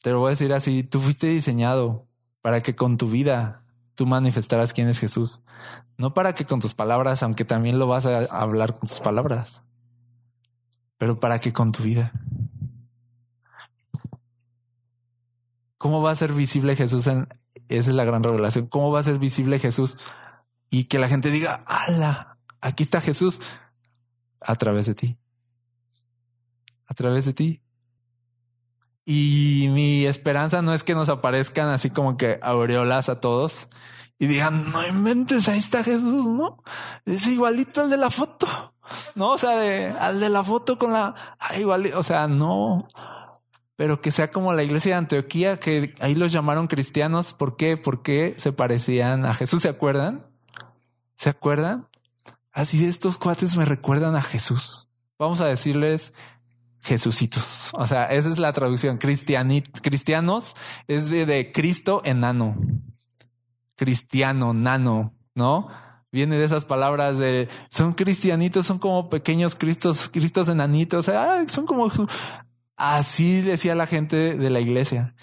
Te 0.00 0.10
lo 0.10 0.20
voy 0.20 0.28
a 0.28 0.30
decir 0.30 0.52
así, 0.54 0.82
tú 0.82 1.00
fuiste 1.00 1.26
diseñado 1.26 2.08
para 2.40 2.62
que 2.62 2.74
con 2.74 2.96
tu 2.96 3.08
vida 3.08 3.61
tú 4.02 4.06
manifestarás 4.06 4.72
quién 4.72 4.88
es 4.88 4.98
Jesús. 4.98 5.44
No 5.96 6.12
para 6.12 6.34
que 6.34 6.44
con 6.44 6.58
tus 6.58 6.74
palabras, 6.74 7.22
aunque 7.22 7.44
también 7.44 7.78
lo 7.78 7.86
vas 7.86 8.04
a 8.04 8.24
hablar 8.24 8.76
con 8.76 8.88
tus 8.88 8.98
palabras, 8.98 9.62
pero 10.98 11.20
para 11.20 11.38
que 11.38 11.52
con 11.52 11.70
tu 11.70 11.84
vida. 11.84 12.10
¿Cómo 15.78 16.02
va 16.02 16.10
a 16.10 16.16
ser 16.16 16.32
visible 16.32 16.74
Jesús 16.74 17.06
en, 17.06 17.28
esa 17.68 17.90
es 17.90 17.94
la 17.94 18.02
gran 18.02 18.24
revelación. 18.24 18.66
¿Cómo 18.66 18.90
va 18.90 18.98
a 18.98 19.04
ser 19.04 19.20
visible 19.20 19.60
Jesús? 19.60 19.96
Y 20.68 20.86
que 20.86 20.98
la 20.98 21.06
gente 21.06 21.30
diga, 21.30 21.62
ala, 21.68 22.38
aquí 22.60 22.82
está 22.82 23.00
Jesús 23.00 23.40
a 24.40 24.56
través 24.56 24.86
de 24.86 24.96
ti. 24.96 25.16
A 26.88 26.94
través 26.94 27.24
de 27.24 27.34
ti. 27.34 27.62
Y 29.04 29.68
mi 29.70 30.06
esperanza 30.06 30.60
no 30.60 30.74
es 30.74 30.82
que 30.82 30.96
nos 30.96 31.08
aparezcan 31.08 31.68
así 31.68 31.90
como 31.90 32.16
que 32.16 32.40
aureolas 32.42 33.08
a 33.08 33.20
todos 33.20 33.68
y 34.22 34.28
digan, 34.28 34.70
no 34.70 34.86
inventes, 34.86 35.48
ahí 35.48 35.58
está 35.58 35.82
Jesús, 35.82 36.28
¿no? 36.28 36.62
Es 37.04 37.26
igualito 37.26 37.80
al 37.80 37.90
de 37.90 37.96
la 37.96 38.08
foto, 38.08 38.46
¿no? 39.16 39.30
O 39.30 39.38
sea, 39.38 39.56
de, 39.56 39.88
al 39.88 40.20
de 40.20 40.28
la 40.28 40.44
foto 40.44 40.78
con 40.78 40.92
la, 40.92 41.12
ah, 41.40 41.58
igual, 41.58 41.92
o 41.92 42.04
sea, 42.04 42.28
no, 42.28 42.86
pero 43.74 44.00
que 44.00 44.12
sea 44.12 44.30
como 44.30 44.52
la 44.52 44.62
iglesia 44.62 44.92
de 44.92 44.98
Antioquía, 44.98 45.56
que 45.56 45.92
ahí 45.98 46.14
los 46.14 46.30
llamaron 46.30 46.68
cristianos. 46.68 47.32
¿Por 47.32 47.56
qué? 47.56 47.76
Porque 47.76 48.36
se 48.38 48.52
parecían 48.52 49.26
a 49.26 49.34
Jesús, 49.34 49.62
¿se 49.62 49.68
acuerdan? 49.68 50.24
¿Se 51.16 51.28
acuerdan? 51.28 51.88
Así 52.52 52.84
estos 52.84 53.18
cuates 53.18 53.56
me 53.56 53.64
recuerdan 53.64 54.14
a 54.14 54.22
Jesús. 54.22 54.88
Vamos 55.18 55.40
a 55.40 55.46
decirles 55.46 56.12
Jesucitos. 56.80 57.72
O 57.74 57.88
sea, 57.88 58.04
esa 58.04 58.30
es 58.30 58.38
la 58.38 58.52
traducción. 58.52 58.98
Cristianit, 58.98 59.80
cristianos 59.80 60.54
es 60.86 61.10
de, 61.10 61.26
de 61.26 61.50
Cristo 61.50 62.02
enano. 62.04 62.54
Cristiano, 63.82 64.54
nano, 64.54 65.12
¿no? 65.34 65.68
Viene 66.12 66.36
de 66.36 66.44
esas 66.44 66.64
palabras 66.64 67.18
de 67.18 67.48
son 67.68 67.94
cristianitos, 67.94 68.64
son 68.64 68.78
como 68.78 69.08
pequeños 69.08 69.56
cristos, 69.56 70.08
cristos 70.08 70.48
enanitos, 70.48 71.10
son 71.48 71.66
como 71.66 71.90
así 72.76 73.40
decía 73.40 73.74
la 73.74 73.86
gente 73.86 74.36
de 74.36 74.50
la 74.50 74.60
iglesia. 74.60 75.16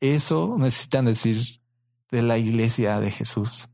Eso 0.00 0.56
necesitan 0.58 1.06
decir 1.06 1.62
de 2.10 2.20
la 2.20 2.36
iglesia 2.36 3.00
de 3.00 3.10
Jesús. 3.10 3.68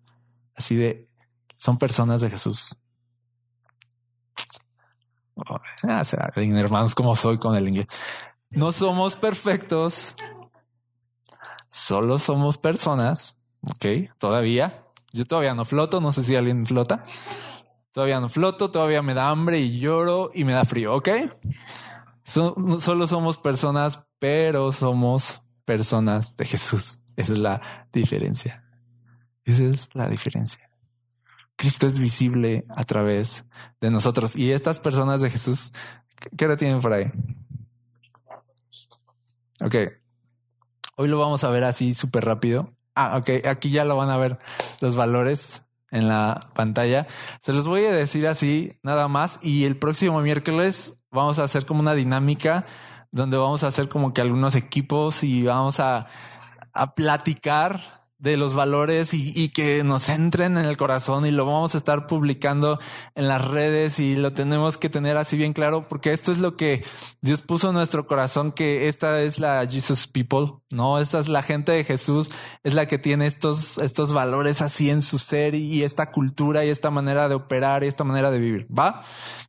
Así 0.55 0.77
de 0.77 1.09
son 1.57 1.77
personas 1.77 2.21
de 2.21 2.31
Jesús. 2.31 2.79
Ah, 5.83 6.03
hermanos, 6.37 6.95
como 6.95 7.17
soy 7.17 7.39
con 7.39 7.57
el 7.57 7.69
inglés. 7.69 7.87
No 8.51 8.71
somos 8.71 9.17
perfectos, 9.17 10.15
solo 11.69 12.21
somos 12.21 12.57
personas, 12.57 13.37
ok, 13.71 14.11
todavía. 14.19 14.85
Yo 15.13 15.27
todavía 15.27 15.55
no 15.55 15.65
floto, 15.65 16.01
no 16.01 16.13
sé 16.13 16.23
si 16.23 16.37
alguien 16.37 16.67
flota. 16.67 17.03
Todavía 17.93 18.19
no 18.21 18.29
floto, 18.29 18.71
todavía 18.71 19.03
me 19.03 19.15
da 19.15 19.29
hambre 19.29 19.61
y 19.61 19.79
lloro 19.79 20.31
y 20.35 20.45
me 20.45 20.53
da 20.53 20.65
frío, 20.65 20.95
ok. 20.95 21.09
solo 22.25 23.07
somos 23.07 23.37
personas, 23.37 24.05
pero 24.19 24.73
somos 24.73 25.43
personas 25.65 26.37
de 26.37 26.45
Jesús. 26.45 26.99
Esa 27.17 27.33
es 27.33 27.39
la 27.39 27.89
diferencia. 27.93 28.65
Esa 29.45 29.65
es 29.65 29.89
la 29.95 30.09
diferencia. 30.09 30.69
Cristo 31.57 31.87
es 31.87 31.99
visible 31.99 32.65
a 32.69 32.85
través 32.85 33.45
de 33.81 33.91
nosotros. 33.91 34.35
Y 34.37 34.53
estas 34.53 34.81
personas 34.81 35.21
de 35.21 35.31
Jesús, 35.31 35.73
¿qué 36.37 36.47
hora 36.47 36.57
tienen 36.57 36.81
por 36.81 36.93
ahí? 36.93 37.13
Ok. 39.63 39.77
Hoy 40.97 41.09
lo 41.09 41.19
vamos 41.19 41.45
a 41.45 41.51
ver 41.51 41.65
así 41.65 41.95
súper 41.95 42.25
rápido. 42.25 42.73
Ah, 42.95 43.17
ok. 43.19 43.47
Aquí 43.47 43.71
ya 43.71 43.85
lo 43.85 43.97
van 43.97 44.11
a 44.11 44.17
ver 44.17 44.39
los 44.81 44.97
valores 44.97 45.63
en 45.91 46.09
la 46.09 46.41
pantalla. 46.55 47.07
Se 47.41 47.53
los 47.53 47.67
voy 47.67 47.85
a 47.85 47.93
decir 47.93 48.27
así 48.27 48.73
nada 48.83 49.09
más. 49.09 49.39
Y 49.43 49.65
el 49.65 49.77
próximo 49.77 50.21
miércoles 50.21 50.95
vamos 51.11 51.39
a 51.39 51.45
hacer 51.45 51.67
como 51.67 51.81
una 51.81 51.95
dinámica 51.95 52.67
donde 53.11 53.37
vamos 53.37 53.63
a 53.63 53.69
hacer 53.69 53.89
como 53.89 54.13
que 54.13 54.21
algunos 54.21 54.57
equipos 54.57 55.23
y 55.23 55.45
vamos 55.45 55.79
a, 55.79 56.07
a 56.73 56.95
platicar 56.95 58.04
de 58.25 58.39
los 58.39 58.55
valores 58.55 59.13
y, 59.13 59.51
que 59.51 59.85
nos 59.85 60.09
entren 60.09 60.57
en 60.57 60.65
el 60.65 60.79
corazón 60.79 61.27
y 61.27 61.31
lo 61.31 61.45
vamos 61.45 61.75
a 61.75 61.79
estar 61.79 62.07
publicando 62.07 62.79
en 63.15 63.29
las 63.29 63.47
redes 63.47 63.99
y 63.99 64.17
lo 64.17 64.33
tenemos 64.33 64.79
que 64.79 64.89
tener 64.89 65.19
así 65.19 65.37
bien 65.37 65.53
claro 65.53 65.87
porque 65.89 66.15
esto 66.15 66.33
es 66.33 66.39
lo 66.39 66.57
que 66.57 66.83
Dios 67.21 67.43
puso 67.43 67.69
en 67.69 67.75
nuestro 67.75 68.07
corazón 68.07 68.53
que 68.53 68.89
esta 68.89 69.21
es 69.21 69.39
la 69.39 69.67
Jesus 69.69 70.07
People, 70.07 70.55
no, 70.71 70.99
esta 70.99 71.21
es 71.21 71.29
la 71.29 71.43
gente 71.43 71.73
de 71.73 71.85
Jesús, 71.85 72.31
es 72.63 72.75
la 72.75 72.89
que 72.89 72.97
tiene 72.97 73.27
estos, 73.27 73.77
estos 73.77 74.15
valores 74.15 74.63
así 74.63 74.89
en 74.89 75.03
su 75.03 75.19
ser 75.19 75.55
y 75.55 75.83
esta 75.83 76.11
cultura 76.11 76.65
y 76.65 76.71
esta 76.71 76.91
manera 76.91 77.29
de 77.29 77.35
operar 77.35 77.85
y 77.85 77.89
esta 77.89 78.05
manera 78.05 78.31
de 78.31 78.39
vivir, 78.39 78.67
¿va? 78.73 79.03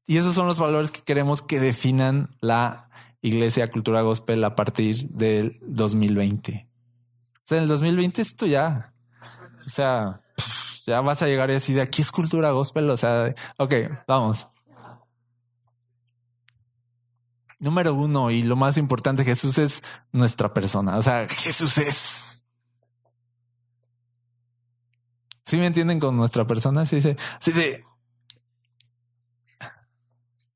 Y 0.05 0.17
esos 0.17 0.35
son 0.35 0.47
los 0.47 0.59
valores 0.59 0.91
que 0.91 1.01
queremos 1.01 1.41
que 1.41 1.61
definan 1.61 2.35
la 2.41 2.89
Iglesia 3.21 3.67
Cultura 3.67 4.01
Gospel 4.01 4.43
a 4.43 4.53
partir 4.53 5.07
del 5.11 5.53
2020. 5.61 6.74
O 7.45 7.47
sea, 7.47 7.59
en 7.59 7.63
el 7.65 7.69
2020 7.69 8.23
esto 8.23 8.47
ya, 8.47 8.91
o 9.53 9.69
sea, 9.69 10.19
ya 10.87 11.01
vas 11.01 11.21
a 11.21 11.27
llegar 11.27 11.51
y 11.51 11.53
decir, 11.53 11.75
de 11.75 11.83
aquí 11.83 12.01
es 12.01 12.11
cultura 12.11 12.49
gospel, 12.49 12.89
o 12.89 12.97
sea, 12.97 13.35
ok, 13.57 13.73
vamos. 14.07 14.47
Número 17.59 17.93
uno 17.93 18.31
y 18.31 18.41
lo 18.41 18.55
más 18.55 18.77
importante, 18.77 19.23
Jesús 19.23 19.59
es 19.59 19.83
nuestra 20.11 20.55
persona, 20.55 20.97
o 20.97 21.03
sea, 21.03 21.27
Jesús 21.29 21.77
es. 21.77 22.43
¿Sí 25.45 25.57
me 25.57 25.67
entienden 25.67 25.99
con 25.99 26.17
nuestra 26.17 26.47
persona? 26.47 26.87
Sí, 26.87 26.99
sí, 26.99 27.15
sí 27.39 27.51
de, 27.51 27.85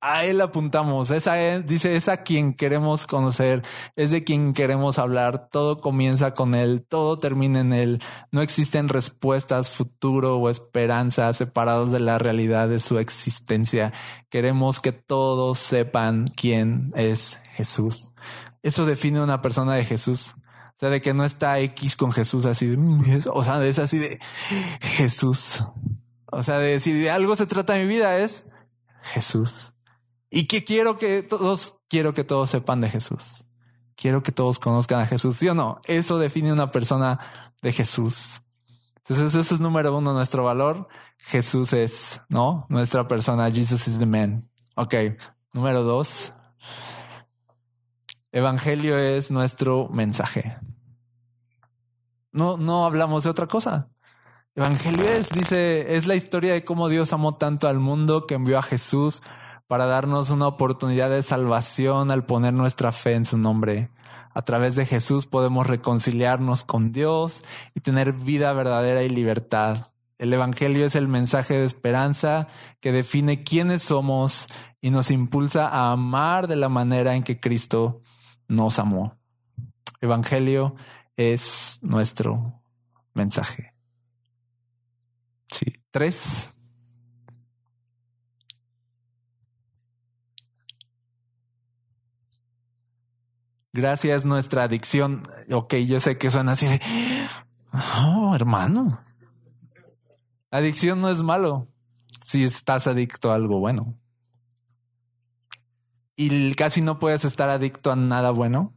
a 0.02 0.24
él 0.24 0.40
apuntamos, 0.40 1.12
es 1.12 1.28
a 1.28 1.40
él, 1.40 1.66
dice, 1.66 1.96
es 1.96 2.08
a 2.08 2.24
quien 2.24 2.54
queremos 2.54 3.06
conocer, 3.06 3.62
es 3.96 4.12
de 4.12 4.24
quien 4.24 4.54
queremos 4.54 4.98
hablar, 4.98 5.50
todo 5.50 5.80
comienza 5.80 6.34
con 6.34 6.56
él, 6.56 6.86
todo 6.88 7.18
termina 7.18 7.60
en 7.60 7.74
él, 7.74 8.02
no 8.32 8.42
existen 8.42 8.88
respuestas, 8.88 9.70
futuro 9.72 10.38
o 10.38 10.50
esperanza 10.50 11.34
separados 11.34 11.92
de 11.92 12.00
la 12.00 12.18
realidad 12.18 12.70
de 12.70 12.80
su 12.80 12.98
existencia. 12.98 13.92
Queremos 14.30 14.80
que 14.80 14.92
todos 14.94 15.60
sepan 15.60 16.26
quién 16.36 16.92
es 16.96 17.38
Jesús. 17.56 18.14
Eso 18.64 18.86
define 18.86 19.22
una 19.22 19.42
persona 19.42 19.74
de 19.74 19.86
Jesús. 19.86 20.36
O 20.36 20.80
sea, 20.80 20.90
de 20.90 21.02
que 21.02 21.14
no 21.14 21.26
está 21.26 21.60
X 21.60 21.98
con 21.98 22.14
Jesús 22.14 22.46
así, 22.46 22.74
o 23.34 23.44
sea, 23.44 23.66
es 23.66 23.80
así 23.80 23.98
de 23.98 24.18
Jesús. 24.80 25.62
O 26.32 26.42
sea, 26.42 26.58
de 26.60 26.80
si 26.80 26.94
de 26.94 27.12
algo 27.12 27.36
se 27.36 27.48
trata 27.48 27.76
mi 27.76 27.86
vida 27.86 28.18
es 28.18 28.46
Jesús. 29.02 29.74
Y 30.30 30.48
que 30.48 30.64
quiero 30.64 30.98
que 30.98 31.24
todos, 31.24 31.80
quiero 31.90 32.14
que 32.14 32.24
todos 32.24 32.50
sepan 32.52 32.82
de 32.82 32.90
Jesús. 32.90 33.46
Quiero 33.96 34.24
que 34.24 34.32
todos 34.32 34.60
conozcan 34.60 35.02
a 35.02 35.06
Jesús. 35.06 35.38
¿Sí 35.38 35.48
o 35.50 35.56
no? 35.56 35.82
Eso 35.86 36.20
define 36.20 36.54
una 36.54 36.72
persona 36.72 37.20
de 37.62 37.72
Jesús. 37.72 38.42
Entonces, 38.98 39.34
eso 39.36 39.56
es 39.56 39.60
número 39.60 39.98
uno, 39.98 40.14
nuestro 40.14 40.44
valor. 40.44 40.88
Jesús 41.18 41.74
es, 41.74 42.22
¿no? 42.30 42.66
Nuestra 42.70 43.08
persona. 43.08 43.52
Jesus 43.52 43.88
is 43.88 44.00
the 44.00 44.06
man. 44.06 44.50
Ok. 44.76 44.96
Número 45.52 45.84
dos. 45.84 46.34
Evangelio 48.32 48.98
es 48.98 49.32
nuestro 49.32 49.90
mensaje. 49.90 50.58
No, 52.32 52.58
no 52.58 52.86
hablamos 52.86 53.24
de 53.24 53.32
otra 53.32 53.48
cosa. 53.48 53.90
Evangelio 54.56 55.08
es, 55.10 55.30
dice, 55.30 55.96
es 55.96 56.06
la 56.06 56.16
historia 56.16 56.54
de 56.54 56.64
cómo 56.64 56.88
Dios 56.88 57.12
amó 57.12 57.36
tanto 57.36 57.68
al 57.68 57.80
mundo 57.80 58.28
que 58.28 58.36
envió 58.36 58.60
a 58.60 58.64
Jesús 58.64 59.24
para 59.70 59.86
darnos 59.86 60.32
una 60.32 60.48
oportunidad 60.48 61.12
de 61.12 61.22
salvación 61.22 62.10
al 62.10 62.26
poner 62.26 62.56
nuestra 62.56 62.92
fe 62.92 63.14
en 63.14 63.24
su 63.24 63.38
nombre. 63.38 63.92
A 64.34 64.42
través 64.42 64.74
de 64.74 64.88
Jesús 64.88 65.28
podemos 65.28 65.68
reconciliarnos 65.68 66.64
con 66.64 66.92
Dios 66.92 67.44
y 67.76 67.82
tener 67.82 68.14
vida 68.14 68.52
verdadera 68.54 69.04
y 69.04 69.10
libertad. 69.10 69.94
El 70.18 70.34
Evangelio 70.34 70.88
es 70.88 70.96
el 70.96 71.08
mensaje 71.08 71.54
de 71.54 71.66
esperanza 71.66 72.48
que 72.80 72.92
define 72.92 73.44
quiénes 73.44 73.84
somos 73.84 74.48
y 74.82 74.90
nos 74.90 75.12
impulsa 75.12 75.68
a 75.70 75.92
amar 75.92 76.48
de 76.48 76.56
la 76.56 76.70
manera 76.70 77.16
en 77.16 77.22
que 77.22 77.40
Cristo 77.40 78.02
nos 78.48 78.80
amó. 78.80 79.20
Evangelio 80.02 80.74
es 81.16 81.78
nuestro 81.84 82.60
mensaje. 83.14 83.76
Sí. 85.46 85.76
Tres. 85.92 86.50
Gracias 93.72 94.26
nuestra 94.26 94.64
adicción. 94.64 95.24
Ok, 95.52 95.76
yo 95.76 96.00
sé 96.00 96.18
que 96.18 96.32
suena 96.32 96.54
así 96.54 96.68
de, 96.68 96.82
oh, 97.72 98.34
hermano. 98.36 99.02
Adicción 100.52 101.02
no 101.02 101.10
es 101.10 101.22
malo 101.22 101.68
si 102.22 102.44
estás 102.44 102.88
adicto 102.88 103.32
a 103.32 103.36
algo 103.36 103.60
bueno. 103.60 103.96
Y 106.16 106.54
casi 106.56 106.82
no 106.82 107.00
puedes 107.00 107.24
estar 107.24 107.50
adicto 107.50 107.92
a 107.92 107.96
nada 107.96 108.32
bueno. 108.32 108.74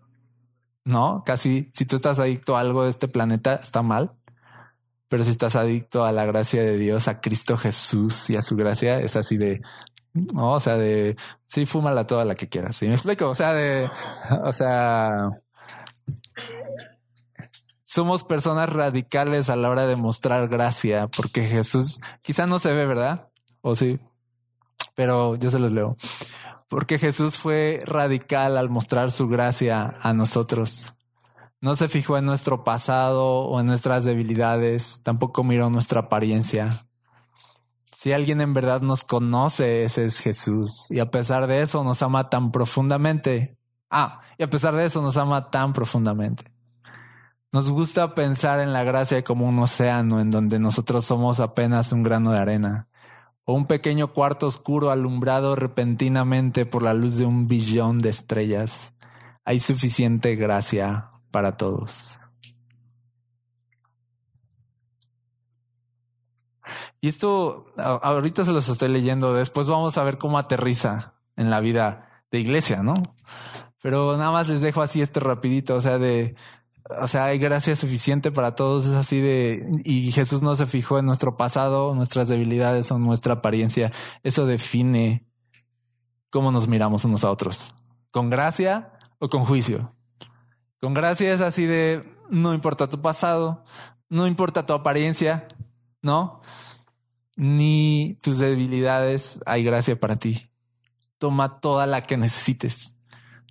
No, 0.84 1.22
casi 1.25 1.70
si 1.72 1.87
tú 1.87 1.96
estás 1.96 2.18
adicto 2.18 2.56
a 2.56 2.61
algo 2.61 2.84
de 2.84 2.90
este 2.90 3.08
planeta 3.08 3.54
está 3.54 3.82
mal. 3.82 4.12
Pero 5.08 5.25
si 5.25 5.30
estás 5.30 5.56
adicto 5.56 6.04
a 6.04 6.12
la 6.12 6.25
gracia 6.25 6.62
de 6.62 6.76
Dios, 6.78 7.08
a 7.08 7.20
Cristo 7.20 7.56
Jesús 7.56 8.30
y 8.30 8.37
a 8.37 8.42
su 8.42 8.56
gracia, 8.56 8.99
es 9.00 9.16
así 9.16 9.37
de 9.37 9.61
o 10.35 10.61
sea, 10.61 10.76
de 10.76 11.16
sí, 11.47 11.66
fúmala 11.66 12.07
toda 12.07 12.25
la 12.25 12.35
que 12.35 12.49
quieras. 12.49 12.76
¿Sí 12.76 12.87
me 12.87 12.95
explico? 12.95 13.31
O 13.31 13.35
sea, 13.35 13.52
de, 13.54 13.90
o 14.45 14.52
sea, 14.52 15.31
somos 17.85 18.25
personas 18.25 18.69
radicales 18.69 19.50
a 19.50 19.57
la 19.57 19.71
hora 19.71 19.87
de 19.87 19.97
mostrar 19.97 20.49
gracia, 20.49 21.09
porque 21.09 21.45
Jesús 21.45 22.00
quizá 22.23 22.47
no 22.47 22.59
se 22.59 22.73
ve, 22.73 22.87
¿verdad? 22.87 23.26
O 23.61 23.75
sí, 23.75 23.99
pero 24.95 25.37
yo 25.37 25.50
se 25.50 25.59
los 25.59 25.73
leo. 25.73 25.97
Porque 26.69 26.99
Jesús 26.99 27.37
fue 27.37 27.83
radical 27.85 28.57
al 28.57 28.71
mostrar 28.71 29.11
su 29.11 29.28
gracia 29.28 29.95
a 30.00 30.14
nosotros. 30.14 30.95
No 31.61 31.76
se 31.76 31.88
fijó 31.88 32.16
en 32.16 32.25
nuestro 32.25 32.64
pasado 32.64 33.45
o 33.45 33.61
en 33.61 33.66
nuestras 33.66 34.04
debilidades, 34.04 35.00
tampoco 35.02 35.45
miró 35.45 35.71
nuestra 35.71 36.00
apariencia. 36.00 36.87
Si 38.02 38.12
alguien 38.12 38.40
en 38.40 38.52
verdad 38.52 38.80
nos 38.80 39.04
conoce, 39.04 39.85
ese 39.85 40.04
es 40.04 40.18
Jesús. 40.18 40.90
Y 40.90 40.99
a 40.99 41.12
pesar 41.12 41.47
de 41.47 41.62
eso 41.62 41.85
nos 41.85 42.02
ama 42.02 42.30
tan 42.30 42.50
profundamente. 42.50 43.56
Ah, 43.90 44.23
y 44.37 44.42
a 44.42 44.50
pesar 44.50 44.75
de 44.75 44.85
eso 44.85 45.00
nos 45.02 45.16
ama 45.16 45.52
tan 45.52 45.73
profundamente. 45.73 46.52
Nos 47.52 47.71
gusta 47.71 48.16
pensar 48.16 48.59
en 48.59 48.73
la 48.73 48.82
gracia 48.82 49.23
como 49.23 49.49
un 49.49 49.56
océano 49.61 50.18
en 50.18 50.32
donde 50.32 50.59
nosotros 50.59 51.04
somos 51.04 51.38
apenas 51.38 51.92
un 51.92 52.02
grano 52.02 52.32
de 52.32 52.38
arena 52.40 52.88
o 53.44 53.54
un 53.54 53.66
pequeño 53.66 54.12
cuarto 54.12 54.49
oscuro 54.49 54.90
alumbrado 54.90 55.54
repentinamente 55.54 56.66
por 56.66 56.82
la 56.82 56.94
luz 56.94 57.18
de 57.18 57.25
un 57.25 57.47
billón 57.47 58.00
de 58.00 58.09
estrellas. 58.09 58.94
Hay 59.44 59.61
suficiente 59.61 60.35
gracia 60.35 61.09
para 61.30 61.56
todos. 61.56 62.18
Y 67.02 67.09
esto 67.09 67.66
ahorita 67.76 68.44
se 68.44 68.52
los 68.52 68.68
estoy 68.68 68.88
leyendo, 68.88 69.35
después 69.35 69.66
vamos 69.66 69.99
a 69.99 70.04
ver 70.04 70.18
cómo 70.18 70.38
aterriza 70.38 71.14
en 71.35 71.50
la 71.50 71.59
vida 71.59 72.25
de 72.30 72.38
iglesia, 72.38 72.85
¿no? 72.85 72.94
Pero 73.82 74.16
nada 74.16 74.30
más 74.30 74.49
les 74.49 74.61
dejo 74.61 74.82
así 74.82 75.02
esto 75.02 75.18
rapidito, 75.18 75.75
o 75.75 75.80
sea, 75.80 75.99
de, 75.99 76.37
o 77.00 77.09
sea, 77.09 77.25
hay 77.25 77.38
gracia 77.38 77.75
suficiente 77.75 78.30
para 78.30 78.54
todos, 78.54 78.87
es 78.87 78.94
así 78.94 79.21
de, 79.21 79.80
y 79.85 80.12
Jesús 80.12 80.42
no 80.42 80.54
se 80.54 80.68
fijó 80.68 81.00
en 81.00 81.06
nuestro 81.06 81.37
pasado, 81.37 81.92
nuestras 81.97 82.28
debilidades 82.28 82.92
o 82.92 83.00
nuestra 83.00 83.35
apariencia, 83.35 83.90
eso 84.23 84.47
define 84.47 85.26
cómo 86.30 86.52
nos 86.52 86.68
miramos 86.68 87.04
unos 87.04 87.25
a 87.25 87.32
otros, 87.32 87.75
con 88.12 88.30
gracia 88.30 88.92
o 89.18 89.28
con 89.28 89.44
juicio. 89.44 89.92
Con 90.80 90.94
gracia 90.94 91.35
es 91.35 91.40
así 91.40 91.66
de, 91.66 92.16
no 92.30 92.54
importa 92.54 92.88
tu 92.88 93.02
pasado, 93.02 93.64
no 94.09 94.28
importa 94.28 94.66
tu 94.66 94.73
apariencia, 94.73 95.49
¿no? 96.00 96.40
Ni 97.37 98.19
tus 98.23 98.39
debilidades, 98.39 99.41
hay 99.47 99.65
gracia 99.65 99.99
para 99.99 100.17
ti. 100.17 100.49
Toma 101.19 101.61
toda 101.61 101.87
la 101.87 102.03
que 102.03 102.17
necesites. 102.17 102.95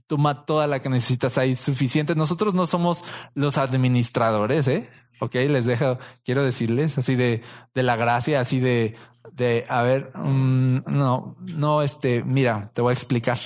Toma 0.07 0.45
toda 0.45 0.67
la 0.67 0.81
que 0.81 0.89
necesitas, 0.89 1.37
hay 1.37 1.55
suficiente. 1.55 2.15
Nosotros 2.15 2.53
no 2.53 2.67
somos 2.67 3.03
los 3.33 3.57
administradores, 3.57 4.67
¿eh? 4.67 4.89
Ok, 5.21 5.35
les 5.35 5.65
dejo, 5.65 5.99
quiero 6.25 6.43
decirles 6.43 6.97
así 6.97 7.15
de, 7.15 7.43
de 7.75 7.83
la 7.83 7.95
gracia, 7.95 8.39
así 8.39 8.59
de, 8.59 8.95
de, 9.31 9.65
a 9.69 9.83
ver, 9.83 10.11
mm, 10.15 10.79
no, 10.87 11.37
no, 11.55 11.81
este, 11.83 12.23
mira, 12.23 12.71
te 12.73 12.81
voy 12.81 12.89
a 12.89 12.93
explicar. 12.93 13.39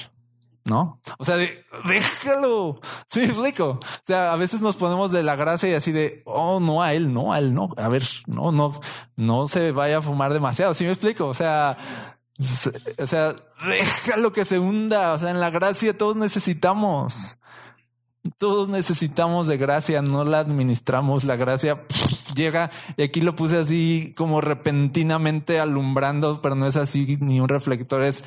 ¿No? 0.65 1.00
O 1.19 1.24
sea, 1.24 1.38
de, 1.38 1.63
déjalo. 1.88 2.81
Sí, 3.07 3.24
explico. 3.24 3.79
O 3.81 4.05
sea, 4.05 4.34
a 4.34 4.36
veces 4.36 4.62
nos 4.62 4.75
ponemos 4.75 5.12
de 5.12 5.24
la 5.24 5.36
gracia 5.36 5.69
y 5.69 5.74
así 5.74 5.91
de, 5.91 6.24
oh, 6.25 6.60
no 6.60 6.81
a 6.81 6.93
él, 6.93 7.13
no 7.13 7.31
a 7.31 7.39
él, 7.39 7.53
no. 7.53 7.69
A 7.77 7.88
ver, 7.88 8.03
no, 8.25 8.51
no, 8.51 8.74
no 9.15 9.48
se 9.48 9.72
vaya 9.72 10.00
a 10.00 10.01
fumar 10.01 10.34
demasiado. 10.34 10.74
Sí, 10.74 10.84
me 10.84 10.91
explico. 10.91 11.27
O 11.27 11.34
sea, 11.34 11.77
o 12.98 13.07
sea, 13.07 13.36
déjalo 13.67 14.34
que 14.34 14.43
se 14.43 14.60
hunda. 14.60 15.13
O 15.13 15.17
sea, 15.17 15.29
en 15.29 15.39
la 15.39 15.51
gracia 15.51 15.95
todos 15.95 16.17
necesitamos. 16.17 17.39
Todos 18.38 18.70
necesitamos 18.70 19.48
de 19.48 19.58
gracia, 19.58 20.01
no 20.01 20.24
la 20.24 20.39
administramos. 20.39 21.24
La 21.24 21.36
gracia 21.36 21.84
llega 22.36 22.72
y 22.98 23.03
aquí 23.03 23.22
lo 23.22 23.36
puse 23.36 23.58
así 23.58 24.13
como 24.17 24.41
repentinamente 24.41 25.60
alumbrando, 25.60 26.41
pero 26.41 26.55
no 26.55 26.67
es 26.67 26.75
así 26.75 27.17
ni 27.22 27.39
un 27.39 27.50
reflector, 27.50 28.01
es 28.01 28.24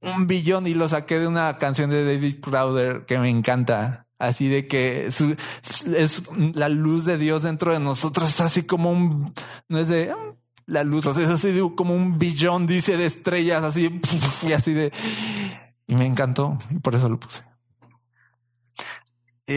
un 0.00 0.26
billón 0.26 0.66
y 0.66 0.74
lo 0.74 0.88
saqué 0.88 1.18
de 1.18 1.26
una 1.26 1.58
canción 1.58 1.90
de 1.90 2.04
David 2.04 2.40
Crowder 2.40 3.04
que 3.06 3.18
me 3.18 3.28
encanta. 3.28 4.06
Así 4.18 4.48
de 4.48 4.68
que 4.68 5.06
es 5.06 6.28
la 6.54 6.68
luz 6.68 7.06
de 7.06 7.16
Dios 7.16 7.42
dentro 7.42 7.72
de 7.72 7.80
nosotros 7.80 8.38
así 8.42 8.64
como 8.64 8.90
un, 8.90 9.32
no 9.68 9.78
es 9.78 9.88
de 9.88 10.10
ah, 10.10 10.34
la 10.66 10.84
luz, 10.84 11.06
o 11.06 11.14
sea, 11.14 11.24
es 11.24 11.30
así 11.30 11.58
como 11.74 11.94
un 11.94 12.18
billón, 12.18 12.66
dice, 12.66 12.98
de 12.98 13.06
estrellas, 13.06 13.64
así, 13.64 13.98
y 14.46 14.52
así 14.52 14.74
de, 14.74 14.92
y 15.86 15.94
me 15.94 16.04
encantó 16.04 16.58
y 16.70 16.78
por 16.80 16.94
eso 16.94 17.08
lo 17.08 17.18
puse 17.18 17.49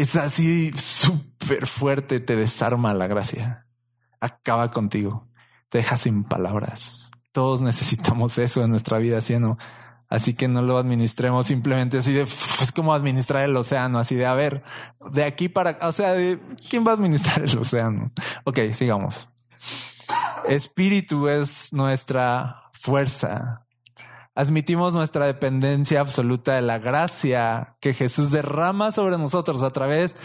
es 0.02 0.16
así 0.16 0.72
súper 0.76 1.68
fuerte, 1.68 2.20
te 2.20 2.36
desarma 2.36 2.94
la 2.96 3.06
gracia, 3.06 3.68
acaba 4.20 4.70
contigo, 4.70 5.28
te 5.70 5.80
deja 5.80 5.98
sin 5.98 6.24
palabras. 6.24 7.12
Todos 7.32 7.62
necesitamos 7.62 8.38
eso 8.40 8.64
en 8.64 8.72
nuestra 8.72 8.98
vida, 8.98 9.22
¿sí? 9.22 9.36
Así 10.10 10.34
que 10.34 10.48
no 10.48 10.62
lo 10.62 10.78
administremos 10.78 11.48
simplemente 11.48 12.00
así 12.00 12.14
de, 12.14 12.24
es 12.24 12.72
como 12.76 12.94
administrar 12.94 13.44
el 13.48 13.56
océano, 13.56 14.00
así 14.00 14.16
de, 14.16 14.26
a 14.26 14.34
ver, 14.34 14.64
de 15.12 15.24
aquí 15.24 15.48
para, 15.48 15.78
o 15.88 15.92
sea, 15.92 16.14
de, 16.14 16.40
¿quién 16.70 16.86
va 16.86 16.92
a 16.92 16.96
administrar 16.96 17.44
el 17.44 17.58
océano? 17.58 18.12
Ok, 18.46 18.60
sigamos. 18.74 19.30
Espíritu 20.48 21.28
es 21.30 21.72
nuestra 21.72 22.72
fuerza, 22.74 23.62
admitimos 24.36 24.94
nuestra 24.94 25.25
dependencia 25.25 26.02
absoluta 26.02 26.56
de 26.56 26.62
la 26.62 26.80
gracia 26.80 27.78
que 27.80 27.94
Jesús 27.94 28.32
derrama 28.32 28.92
sobre 28.92 29.18
nosotros 29.18 29.62
a 29.63 29.72
través 29.72 30.16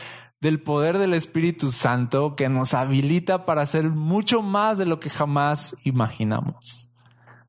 del 0.40 0.62
poder 0.62 0.98
del 0.98 1.14
Espíritu 1.14 1.72
Santo 1.72 2.36
que 2.36 2.48
nos 2.48 2.74
habilita 2.74 3.44
para 3.44 3.62
hacer 3.62 3.84
mucho 3.84 4.42
más 4.42 4.78
de 4.78 4.86
lo 4.86 5.00
que 5.00 5.10
jamás 5.10 5.76
imaginamos. 5.84 6.90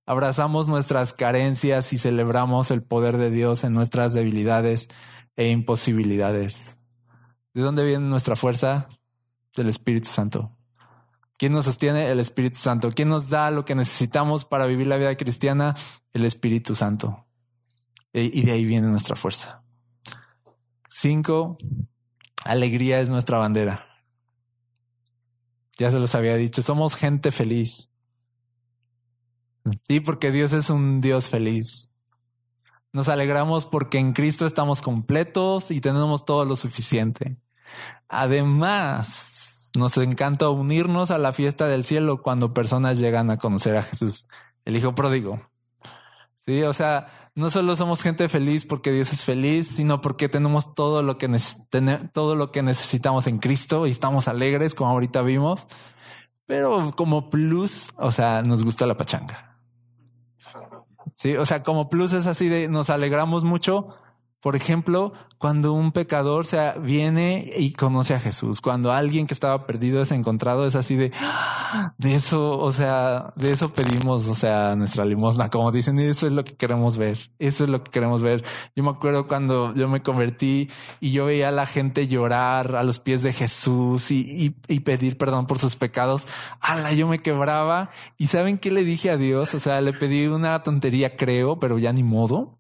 Abrazamos 0.06 0.68
nuestras 0.68 1.14
carencias 1.14 1.94
y 1.94 2.00
celebramos 2.00 2.72
el 2.72 2.82
poder 2.82 3.18
de 3.18 3.30
Dios 3.30 3.64
en 3.64 3.74
nuestras 3.74 4.14
debilidades 4.14 4.90
e 5.36 5.50
imposibilidades. 5.50 6.80
¿De 7.54 7.62
dónde 7.62 7.86
viene 7.86 8.08
nuestra 8.08 8.36
fuerza? 8.36 8.90
Del 9.56 9.70
Espíritu 9.70 10.10
Santo. 10.10 10.59
¿Quién 11.40 11.54
nos 11.54 11.64
sostiene? 11.64 12.10
El 12.10 12.20
Espíritu 12.20 12.58
Santo. 12.58 12.92
¿Quién 12.92 13.08
nos 13.08 13.30
da 13.30 13.50
lo 13.50 13.64
que 13.64 13.74
necesitamos 13.74 14.44
para 14.44 14.66
vivir 14.66 14.88
la 14.88 14.98
vida 14.98 15.16
cristiana? 15.16 15.74
El 16.12 16.26
Espíritu 16.26 16.76
Santo. 16.76 17.28
E, 18.12 18.30
y 18.34 18.42
de 18.42 18.52
ahí 18.52 18.66
viene 18.66 18.90
nuestra 18.90 19.16
fuerza. 19.16 19.64
Cinco, 20.90 21.58
alegría 22.44 23.00
es 23.00 23.10
nuestra 23.10 23.38
bandera. 23.38 23.86
Ya 25.78 25.90
se 25.90 25.98
los 25.98 26.14
había 26.14 26.36
dicho, 26.36 26.62
somos 26.62 26.96
gente 26.96 27.32
feliz. 27.32 27.90
Sí, 29.88 30.02
porque 30.02 30.34
Dios 30.34 30.52
es 30.52 30.70
un 30.70 31.00
Dios 31.00 31.30
feliz. 31.30 31.90
Nos 32.92 33.08
alegramos 33.08 33.66
porque 33.66 33.98
en 33.98 34.12
Cristo 34.12 34.46
estamos 34.46 34.82
completos 34.82 35.72
y 35.72 35.80
tenemos 35.80 36.26
todo 36.26 36.44
lo 36.44 36.58
suficiente. 36.58 37.38
Además, 38.10 39.39
nos 39.76 39.98
encanta 39.98 40.50
unirnos 40.50 41.12
a 41.12 41.18
la 41.18 41.34
fiesta 41.34 41.68
del 41.68 41.86
cielo 41.86 42.22
cuando 42.22 42.54
personas 42.54 43.00
llegan 43.00 43.30
a 43.30 43.38
conocer 43.38 43.78
a 43.78 43.84
Jesús, 43.84 44.28
el 44.66 44.78
Hijo 44.78 44.96
pródigo. 44.96 45.42
Sí, 46.46 46.64
o 46.64 46.74
sea, 46.74 47.32
no 47.36 47.50
solo 47.50 47.76
somos 47.76 48.02
gente 48.02 48.28
feliz 48.28 48.66
porque 48.66 48.92
Dios 48.92 49.14
es 49.14 49.24
feliz, 49.24 49.68
sino 49.68 50.02
porque 50.02 50.30
tenemos 50.30 50.74
todo 50.74 51.04
lo 51.04 51.18
que 51.18 51.30
todo 52.12 52.36
lo 52.36 52.52
que 52.52 52.64
necesitamos 52.64 53.28
en 53.28 53.38
Cristo 53.38 53.88
y 53.88 53.92
estamos 53.92 54.28
alegres, 54.28 54.76
como 54.76 54.90
ahorita 54.92 55.22
vimos. 55.22 55.68
Pero 56.46 56.92
como 56.96 57.30
plus, 57.30 57.92
o 57.98 58.12
sea, 58.12 58.42
nos 58.42 58.64
gusta 58.64 58.88
la 58.88 58.98
pachanga. 58.98 59.60
Sí, 61.14 61.36
o 61.36 61.46
sea, 61.46 61.64
como 61.64 61.90
plus 61.90 62.14
es 62.14 62.28
así 62.28 62.50
de 62.50 62.68
nos 62.68 62.90
alegramos 62.90 63.44
mucho 63.44 63.90
por 64.42 64.56
ejemplo, 64.56 65.12
cuando 65.38 65.74
un 65.74 65.92
pecador 65.92 66.46
se 66.46 66.74
viene 66.80 67.50
y 67.58 67.74
conoce 67.74 68.14
a 68.14 68.20
Jesús, 68.20 68.62
cuando 68.62 68.94
alguien 68.94 69.28
que 69.28 69.34
estaba 69.34 69.66
perdido 69.66 70.02
es 70.02 70.12
encontrado, 70.12 70.66
es 70.66 70.76
así 70.76 70.96
de, 70.96 71.12
de 71.98 72.16
eso, 72.16 72.58
o 72.58 72.72
sea, 72.72 73.34
de 73.36 73.52
eso 73.52 73.74
pedimos, 73.74 74.28
o 74.28 74.36
sea, 74.36 74.76
nuestra 74.78 75.04
limosna, 75.04 75.50
como 75.50 75.72
dicen, 75.72 76.00
eso 76.00 76.26
es 76.26 76.34
lo 76.34 76.46
que 76.46 76.56
queremos 76.56 76.98
ver, 76.98 77.32
eso 77.38 77.66
es 77.66 77.70
lo 77.70 77.84
que 77.84 77.92
queremos 77.92 78.22
ver. 78.22 78.46
Yo 78.76 78.84
me 78.84 78.92
acuerdo 78.92 79.28
cuando 79.28 79.74
yo 79.74 79.90
me 79.90 80.02
convertí 80.02 80.70
y 81.02 81.12
yo 81.12 81.26
veía 81.26 81.50
a 81.50 81.52
la 81.52 81.66
gente 81.66 82.08
llorar 82.08 82.76
a 82.76 82.84
los 82.84 83.00
pies 83.00 83.22
de 83.24 83.34
Jesús 83.34 84.12
y, 84.12 84.56
y, 84.68 84.80
pedir 84.82 85.18
perdón 85.18 85.48
por 85.48 85.60
sus 85.60 85.76
pecados, 85.76 86.28
ala, 86.62 86.94
yo 86.94 87.08
me 87.08 87.20
quebraba 87.20 87.90
y 88.18 88.28
¿saben 88.28 88.58
qué 88.58 88.72
le 88.72 88.86
dije 88.86 89.10
a 89.10 89.18
Dios? 89.18 89.54
O 89.54 89.60
sea, 89.60 89.82
le 89.82 89.94
pedí 89.94 90.28
una 90.28 90.64
tontería, 90.64 91.16
creo, 91.16 91.60
pero 91.60 91.78
ya 91.78 91.92
ni 91.92 92.04
modo 92.04 92.59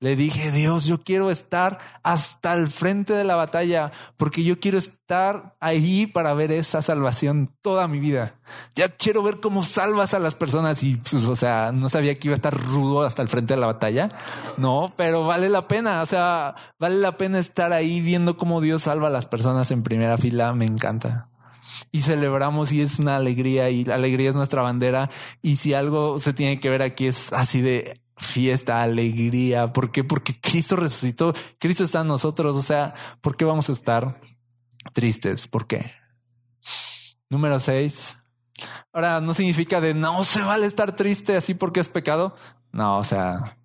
le 0.00 0.14
dije, 0.14 0.52
Dios, 0.52 0.84
yo 0.84 1.02
quiero 1.02 1.30
estar 1.30 1.78
hasta 2.04 2.54
el 2.54 2.68
frente 2.68 3.14
de 3.14 3.24
la 3.24 3.34
batalla 3.34 3.90
porque 4.16 4.44
yo 4.44 4.60
quiero 4.60 4.78
estar 4.78 5.56
ahí 5.58 6.06
para 6.06 6.34
ver 6.34 6.52
esa 6.52 6.82
salvación 6.82 7.52
toda 7.62 7.88
mi 7.88 7.98
vida. 7.98 8.36
Ya 8.76 8.90
quiero 8.90 9.24
ver 9.24 9.40
cómo 9.40 9.64
salvas 9.64 10.14
a 10.14 10.20
las 10.20 10.36
personas 10.36 10.84
y 10.84 10.94
pues, 10.96 11.24
o 11.24 11.34
sea, 11.34 11.72
no 11.72 11.88
sabía 11.88 12.16
que 12.18 12.28
iba 12.28 12.34
a 12.34 12.36
estar 12.36 12.54
rudo 12.56 13.02
hasta 13.02 13.22
el 13.22 13.28
frente 13.28 13.54
de 13.54 13.60
la 13.60 13.66
batalla. 13.66 14.10
No, 14.56 14.92
pero 14.96 15.24
vale 15.24 15.48
la 15.48 15.66
pena. 15.66 16.02
O 16.02 16.06
sea, 16.06 16.54
vale 16.78 16.96
la 16.96 17.16
pena 17.16 17.40
estar 17.40 17.72
ahí 17.72 18.00
viendo 18.00 18.36
cómo 18.36 18.60
Dios 18.60 18.82
salva 18.82 19.08
a 19.08 19.10
las 19.10 19.26
personas 19.26 19.72
en 19.72 19.82
primera 19.82 20.16
fila. 20.16 20.52
Me 20.52 20.64
encanta 20.64 21.28
y 21.90 22.02
celebramos 22.02 22.72
y 22.72 22.82
es 22.82 22.98
una 22.98 23.16
alegría 23.16 23.70
y 23.70 23.84
la 23.84 23.96
alegría 23.96 24.30
es 24.30 24.36
nuestra 24.36 24.62
bandera. 24.62 25.10
Y 25.42 25.56
si 25.56 25.74
algo 25.74 26.18
se 26.18 26.32
tiene 26.32 26.60
que 26.60 26.70
ver 26.70 26.82
aquí 26.82 27.06
es 27.08 27.32
así 27.32 27.60
de 27.60 28.00
fiesta, 28.18 28.82
alegría. 28.82 29.72
¿Por 29.72 29.90
qué? 29.90 30.04
Porque 30.04 30.40
Cristo 30.40 30.76
resucitó, 30.76 31.32
Cristo 31.58 31.84
está 31.84 32.00
en 32.00 32.08
nosotros. 32.08 32.56
O 32.56 32.62
sea, 32.62 32.94
¿por 33.20 33.36
qué 33.36 33.44
vamos 33.44 33.68
a 33.68 33.72
estar 33.72 34.20
tristes? 34.92 35.46
¿Por 35.46 35.66
qué? 35.66 35.92
Número 37.30 37.58
seis. 37.60 38.18
Ahora, 38.92 39.20
no 39.20 39.34
significa 39.34 39.80
de 39.80 39.94
no 39.94 40.24
se 40.24 40.42
vale 40.42 40.66
estar 40.66 40.96
triste 40.96 41.36
así 41.36 41.54
porque 41.54 41.80
es 41.80 41.88
pecado. 41.88 42.34
No, 42.72 42.98
o 42.98 43.04
sea, 43.04 43.56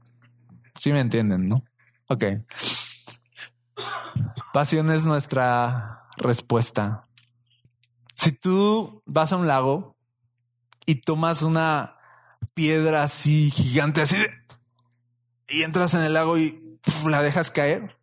sí 0.76 0.92
me 0.92 1.00
entienden, 1.00 1.48
¿no? 1.48 1.64
Ok. 2.08 2.26
Pasión 4.54 4.92
es 4.92 5.06
nuestra 5.06 6.06
respuesta. 6.18 7.08
Si 8.14 8.32
tú 8.32 9.02
vas 9.06 9.34
a 9.34 9.38
un 9.38 9.48
lago 9.48 9.98
y 10.86 10.96
tomas 10.96 11.42
una 11.42 11.93
piedra 12.54 13.04
así 13.04 13.52
gigante, 13.52 14.02
así 14.02 14.18
de, 14.18 14.30
y 15.48 15.64
entras 15.64 15.94
en 15.94 16.02
el 16.02 16.14
lago 16.14 16.38
y 16.38 16.80
la 17.06 17.22
dejas 17.22 17.52
caer, 17.52 17.98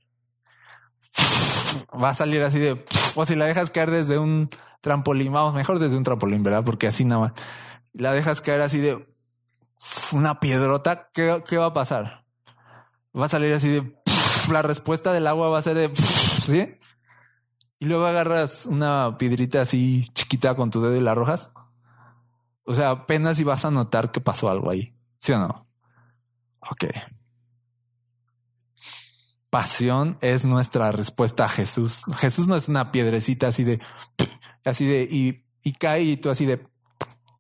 va 2.03 2.11
a 2.11 2.15
salir 2.15 2.43
así 2.43 2.59
de, 2.59 2.85
o 3.15 3.27
si 3.27 3.35
la 3.35 3.47
dejas 3.47 3.71
caer 3.71 3.91
desde 3.91 4.19
un 4.19 4.51
trampolín, 4.81 5.33
vamos, 5.33 5.55
mejor 5.55 5.79
desde 5.79 5.97
un 5.97 6.05
trampolín, 6.05 6.43
¿verdad? 6.43 6.65
Porque 6.65 6.87
así 6.87 7.05
nada 7.05 7.21
más. 7.21 7.33
La 7.93 8.13
dejas 8.13 8.41
caer 8.41 8.61
así 8.61 8.79
de 8.79 9.07
una 10.13 10.41
piedrota, 10.41 11.11
¿qué, 11.13 11.43
qué 11.49 11.59
va 11.59 11.67
a 11.67 11.73
pasar? 11.73 12.25
Va 13.19 13.27
a 13.27 13.29
salir 13.29 13.53
así 13.53 13.69
de, 13.69 14.01
la 14.51 14.63
respuesta 14.63 15.13
del 15.13 15.27
agua 15.27 15.49
va 15.49 15.59
a 15.59 15.63
ser 15.63 15.77
de, 15.77 15.95
¿sí? 15.95 16.79
Y 17.79 17.87
luego 17.87 18.07
agarras 18.07 18.67
una 18.67 19.17
piedrita 19.19 19.63
así 19.63 20.09
chiquita 20.15 20.55
con 20.55 20.71
tu 20.71 20.83
dedo 20.83 20.97
y 20.97 21.01
la 21.01 21.13
arrojas. 21.13 21.51
O 22.71 22.75
sea, 22.75 22.91
apenas 22.91 23.37
si 23.37 23.43
vas 23.43 23.65
a 23.65 23.73
notar 23.73 24.13
que 24.13 24.21
pasó 24.21 24.49
algo 24.49 24.71
ahí. 24.71 24.95
¿Sí 25.19 25.33
o 25.33 25.41
no? 25.41 25.67
Ok. 26.71 26.85
pasión 29.51 30.17
es 30.21 30.45
nuestra 30.45 30.93
respuesta 30.93 31.47
a 31.47 31.49
Jesús. 31.49 32.05
Jesús 32.19 32.47
no 32.47 32.55
es 32.55 32.69
una 32.69 32.93
piedrecita 32.93 33.49
así 33.49 33.65
de, 33.65 33.81
así 34.65 34.87
de, 34.87 35.03
y, 35.11 35.45
y 35.65 35.73
cae 35.73 36.03
y 36.03 36.17
tú 36.17 36.31
así 36.31 36.47
de, 36.47 36.65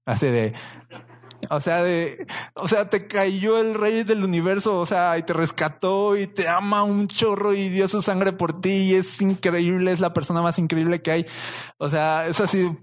así 0.04 0.26
de, 0.26 0.52
o 1.48 1.60
sea, 1.60 1.84
de, 1.84 2.26
o 2.54 2.66
sea, 2.66 2.90
te 2.90 3.06
cayó 3.06 3.58
el 3.60 3.74
rey 3.74 4.02
del 4.02 4.24
universo, 4.24 4.80
o 4.80 4.86
sea, 4.86 5.16
y 5.16 5.22
te 5.22 5.32
rescató 5.32 6.16
y 6.16 6.26
te 6.26 6.48
ama 6.48 6.82
un 6.82 7.06
chorro 7.06 7.54
y 7.54 7.68
dio 7.68 7.86
su 7.86 8.02
sangre 8.02 8.32
por 8.32 8.60
ti 8.60 8.70
y 8.70 8.94
es 8.94 9.20
increíble, 9.20 9.92
es 9.92 10.00
la 10.00 10.12
persona 10.12 10.42
más 10.42 10.58
increíble 10.58 11.00
que 11.00 11.12
hay. 11.12 11.26
O 11.78 11.88
sea, 11.88 12.26
es 12.26 12.40
así, 12.40 12.76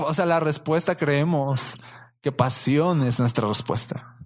o 0.00 0.14
sea, 0.14 0.26
la 0.26 0.40
respuesta 0.40 0.96
creemos 0.96 1.76
que 2.20 2.32
pasión 2.32 3.02
es 3.02 3.18
nuestra 3.20 3.48
respuesta 3.48 4.16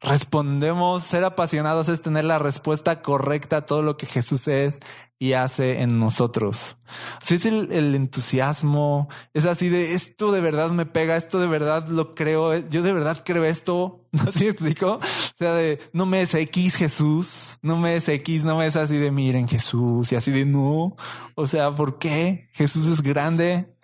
respondemos, 0.00 1.02
ser 1.02 1.24
apasionados 1.24 1.88
es 1.88 2.02
tener 2.02 2.24
la 2.24 2.38
respuesta 2.38 3.02
correcta 3.02 3.58
a 3.58 3.66
todo 3.66 3.82
lo 3.82 3.96
que 3.96 4.06
Jesús 4.06 4.46
es 4.48 4.80
y 5.18 5.32
hace 5.32 5.82
en 5.82 5.98
nosotros. 5.98 6.76
Si 7.20 7.34
es 7.34 7.44
el, 7.44 7.94
entusiasmo, 7.96 9.08
es 9.34 9.46
así 9.46 9.68
de 9.68 9.94
esto 9.94 10.30
de 10.30 10.40
verdad 10.40 10.70
me 10.70 10.86
pega, 10.86 11.16
esto 11.16 11.40
de 11.40 11.48
verdad 11.48 11.88
lo 11.88 12.14
creo, 12.14 12.56
yo 12.68 12.82
de 12.82 12.92
verdad 12.92 13.22
creo 13.24 13.44
esto, 13.44 14.06
¿no 14.12 14.30
sé 14.30 14.50
explico? 14.50 14.94
O 14.94 15.36
sea, 15.36 15.54
de 15.54 15.80
no 15.92 16.06
me 16.06 16.22
es 16.22 16.34
X 16.34 16.76
Jesús, 16.76 17.58
no 17.62 17.76
me 17.76 17.96
es 17.96 18.08
X, 18.08 18.44
no 18.44 18.56
me 18.56 18.66
es 18.66 18.76
así 18.76 18.96
de 18.96 19.10
miren 19.10 19.48
Jesús 19.48 20.12
y 20.12 20.16
así 20.16 20.30
de 20.30 20.44
no. 20.46 20.96
O 21.34 21.46
sea, 21.46 21.72
¿por 21.72 21.98
qué? 21.98 22.48
Jesús 22.52 22.86
es 22.86 23.02
grande. 23.02 23.74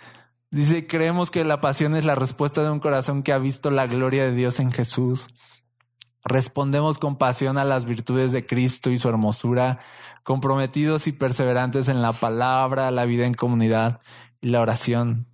Dice, 0.55 0.87
creemos 0.87 1.33
que 1.33 1.43
la 1.43 1.61
pasión 1.61 1.97
es 1.97 2.05
la 2.05 2.15
respuesta 2.15 2.63
de 2.63 2.71
un 2.71 2.79
corazón 2.79 3.25
que 3.25 3.33
ha 3.33 3.39
visto 3.39 3.73
la 3.73 3.89
gloria 3.89 4.23
de 4.23 4.31
Dios 4.31 4.61
en 4.61 4.71
Jesús. 4.71 5.27
Respondemos 6.25 7.01
con 7.01 7.19
pasión 7.19 7.59
a 7.59 7.65
las 7.65 7.87
virtudes 7.87 8.31
de 8.31 8.47
Cristo 8.47 8.93
y 8.93 8.99
su 8.99 9.09
hermosura, 9.09 9.81
comprometidos 10.23 11.09
y 11.09 11.13
perseverantes 11.13 11.89
en 11.89 12.03
la 12.03 12.13
palabra, 12.13 12.93
la 12.93 13.05
vida 13.05 13.27
en 13.27 13.35
comunidad 13.35 14.01
y 14.41 14.51
la 14.51 14.61
oración. 14.61 15.27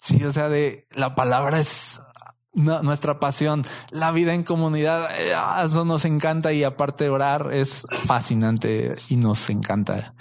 Sí, 0.00 0.24
o 0.24 0.32
sea, 0.32 0.48
de 0.48 0.88
la 0.92 1.14
palabra 1.14 1.60
es 1.60 2.00
nuestra 2.54 3.20
pasión, 3.20 3.66
la 3.90 4.12
vida 4.12 4.32
en 4.32 4.44
comunidad, 4.44 5.10
eh, 5.14 5.34
eso 5.66 5.84
nos 5.84 6.06
encanta 6.06 6.54
y 6.54 6.64
aparte 6.64 7.10
orar 7.10 7.50
es 7.52 7.86
fascinante 8.06 8.96
y 9.10 9.16
nos 9.16 9.50
encanta. 9.50 10.14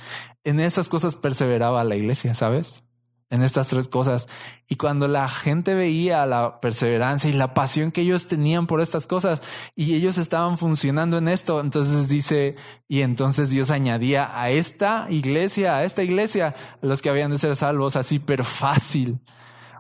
En 0.44 0.60
esas 0.60 0.90
cosas 0.90 1.16
perseveraba 1.16 1.86
la 1.86 1.96
iglesia, 1.96 2.36
¿sabes? 2.36 2.84
En 3.30 3.42
estas 3.42 3.68
tres 3.68 3.88
cosas. 3.88 4.28
Y 4.70 4.76
cuando 4.76 5.08
la 5.08 5.28
gente 5.28 5.74
veía 5.74 6.26
la 6.26 6.60
perseverancia 6.60 7.30
y 7.30 7.34
la 7.34 7.54
pasión 7.54 7.92
que 7.92 8.02
ellos 8.02 8.28
tenían 8.28 8.68
por 8.68 8.82
estas 8.82 9.08
cosas 9.08 9.42
y 9.76 9.96
ellos 9.96 10.18
estaban 10.18 10.58
funcionando 10.58 11.18
en 11.18 11.28
esto, 11.28 11.60
entonces 11.60 12.10
dice, 12.10 12.56
y 12.88 13.02
entonces 13.02 13.50
Dios 13.50 13.72
añadía 13.72 14.30
a 14.40 14.50
esta 14.50 15.08
iglesia, 15.10 15.78
a 15.78 15.84
esta 15.84 16.04
iglesia, 16.04 16.56
los 16.82 17.02
que 17.02 17.10
habían 17.10 17.32
de 17.32 17.38
ser 17.38 17.56
salvos 17.56 17.96
así, 17.96 18.20
pero 18.20 18.44
fácil 18.44 19.22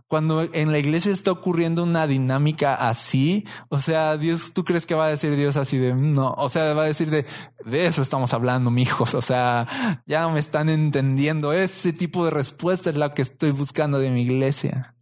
cuando 0.08 0.42
en 0.42 0.72
la 0.72 0.80
iglesia 0.80 1.12
está 1.12 1.32
ocurriendo 1.32 1.84
una 1.84 2.08
dinámica 2.08 2.76
así, 2.76 3.46
o 3.70 3.80
sea, 3.80 4.18
Dios, 4.18 4.54
¿tú 4.54 4.64
crees 4.64 4.86
que 4.86 4.96
va 4.96 5.06
a 5.06 5.10
decir 5.10 5.36
Dios 5.36 5.58
así 5.58 5.78
de 5.78 5.94
no? 5.94 6.34
O 6.38 6.50
sea, 6.50 6.74
va 6.74 6.84
a 6.84 6.88
decir 6.88 7.10
de 7.10 7.26
de 7.68 7.86
eso 7.86 8.02
estamos 8.02 8.34
hablando, 8.34 8.72
mijos. 8.72 9.14
O 9.18 9.22
sea, 9.22 9.68
ya 10.06 10.28
me 10.30 10.40
están 10.40 10.70
entendiendo. 10.70 11.52
Ese 11.52 11.92
tipo 11.92 12.24
de 12.26 12.32
respuesta 12.32 12.90
es 12.90 12.98
la 12.98 13.12
que 13.12 13.22
estoy 13.22 13.52
buscando 13.52 14.00
de 14.00 14.10
mi 14.10 14.22
iglesia. 14.22 14.96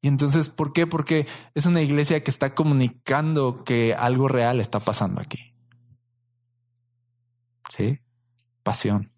Y 0.00 0.08
entonces, 0.08 0.48
¿por 0.48 0.72
qué? 0.72 0.86
Porque 0.86 1.28
es 1.54 1.66
una 1.66 1.82
iglesia 1.82 2.24
que 2.24 2.30
está 2.30 2.54
comunicando 2.54 3.62
que 3.64 3.94
algo 3.94 4.26
real 4.26 4.60
está 4.60 4.80
pasando 4.80 5.20
aquí. 5.20 5.54
Sí, 7.76 8.00
pasión. 8.64 9.11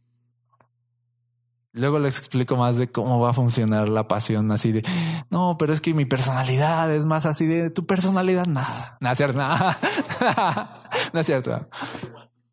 Luego 1.77 1.99
les 1.99 2.19
explico 2.19 2.57
más 2.57 2.77
de 2.77 2.93
cómo 2.93 3.19
va 3.19 3.31
a 3.31 3.33
funcionar 3.33 3.89
la 3.89 4.07
pasión 4.07 4.53
así 4.53 4.71
de, 4.71 4.87
no, 5.29 5.57
pero 5.59 5.73
es 5.73 5.81
que 5.81 5.93
mi 5.93 6.05
personalidad 6.05 6.95
es 6.95 7.05
más 7.05 7.27
así 7.27 7.47
de 7.47 7.69
tu 7.71 7.85
personalidad, 7.85 8.47
nada, 8.47 8.97
no 9.01 9.11
es 9.11 9.17
cierto, 9.17 9.39
nada, 9.39 9.79
no 11.13 11.21
es 11.21 11.27
cierto. 11.27 11.69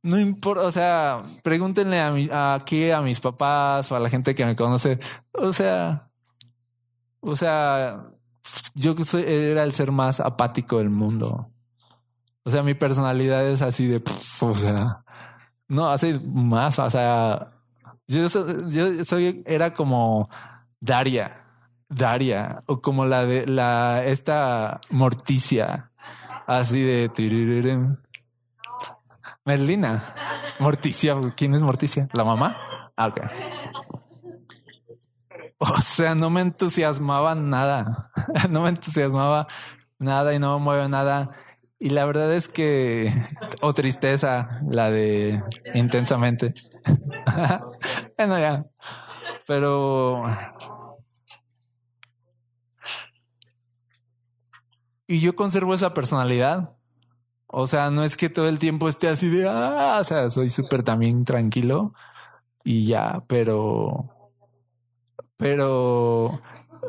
No 0.02 0.20
importa, 0.20 0.64
o 0.64 0.72
sea, 0.72 1.22
pregúntenle 1.44 2.02
a 2.02 2.10
mi, 2.10 2.28
aquí 2.32 2.90
a 2.90 3.02
mis 3.02 3.20
papás 3.20 3.92
o 3.92 3.96
a 3.96 4.00
la 4.00 4.10
gente 4.10 4.34
que 4.34 4.44
me 4.44 4.56
conoce, 4.56 4.98
o 5.34 5.54
sea, 5.54 6.10
o 7.20 7.36
sea, 7.36 8.08
yo 8.74 8.96
soy, 9.04 9.24
era 9.28 9.64
el 9.64 9.74
ser 9.74 9.92
más 9.92 10.20
apático 10.20 10.80
del 10.80 10.90
mundo. 10.90 11.52
O 12.44 12.50
sea, 12.50 12.64
mi 12.64 12.74
personalidad 12.74 13.46
es 13.48 13.62
así 13.62 13.86
de, 13.86 14.02
o 14.42 14.54
sea, 14.56 15.04
no, 15.68 15.90
hace 15.90 16.20
más, 16.20 16.80
o 16.80 16.90
sea, 16.90 17.52
yo, 18.20 18.28
yo 18.68 19.06
soy, 19.06 19.44
era 19.46 19.74
como 19.74 20.30
Daria, 20.80 21.46
Daria, 21.90 22.64
o 22.66 22.82
como 22.82 23.06
la 23.06 23.26
de 23.26 23.48
la, 23.48 24.04
esta 24.04 24.82
Morticia, 24.90 25.92
así 26.48 26.82
de 26.82 27.10
Merlina, 29.46 30.14
Morticia, 30.60 31.20
¿quién 31.36 31.56
es 31.56 31.62
Morticia? 31.62 32.08
¿La 32.14 32.24
mamá? 32.24 32.58
Ah, 32.96 33.08
ok. 33.08 33.22
O 35.58 35.82
sea, 35.82 36.16
no 36.16 36.30
me 36.30 36.42
entusiasmaba 36.42 37.36
nada, 37.36 38.12
no 38.50 38.62
me 38.62 38.70
entusiasmaba 38.70 39.48
nada 40.00 40.34
y 40.34 40.40
no 40.40 40.58
me 40.58 40.64
mueve 40.64 40.90
nada. 40.90 41.32
Y 41.84 41.90
la 41.90 42.06
verdad 42.06 42.32
es 42.32 42.48
que, 42.48 43.12
o 43.60 43.74
tristeza, 43.74 44.62
la 44.70 44.92
de 44.92 45.42
intensamente. 45.74 46.54
bueno, 48.18 48.38
ya. 48.38 48.68
Pero. 49.48 50.24
Y 55.08 55.22
yo 55.22 55.36
conservo 55.36 55.74
esa 55.74 55.92
personalidad. 55.92 56.78
O 57.48 57.66
sea, 57.66 57.90
no 57.90 58.04
es 58.04 58.16
que 58.16 58.30
todo 58.30 58.48
el 58.48 58.60
tiempo 58.60 58.88
esté 58.88 59.08
así 59.08 59.30
de, 59.30 59.50
ah, 59.50 59.98
o 60.00 60.04
sea, 60.04 60.30
soy 60.30 60.50
súper 60.50 60.84
también 60.84 61.26
tranquilo 61.26 61.96
y 62.64 62.86
ya, 62.86 63.24
pero, 63.28 64.08
pero 65.36 66.40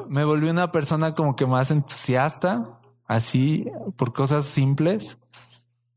me 0.07 0.24
volví 0.24 0.50
una 0.50 0.70
persona 0.70 1.14
como 1.14 1.35
que 1.35 1.46
más 1.46 1.70
entusiasta 1.70 2.81
así 3.14 3.64
por 3.96 4.12
cosas 4.12 4.46
simples, 4.46 5.18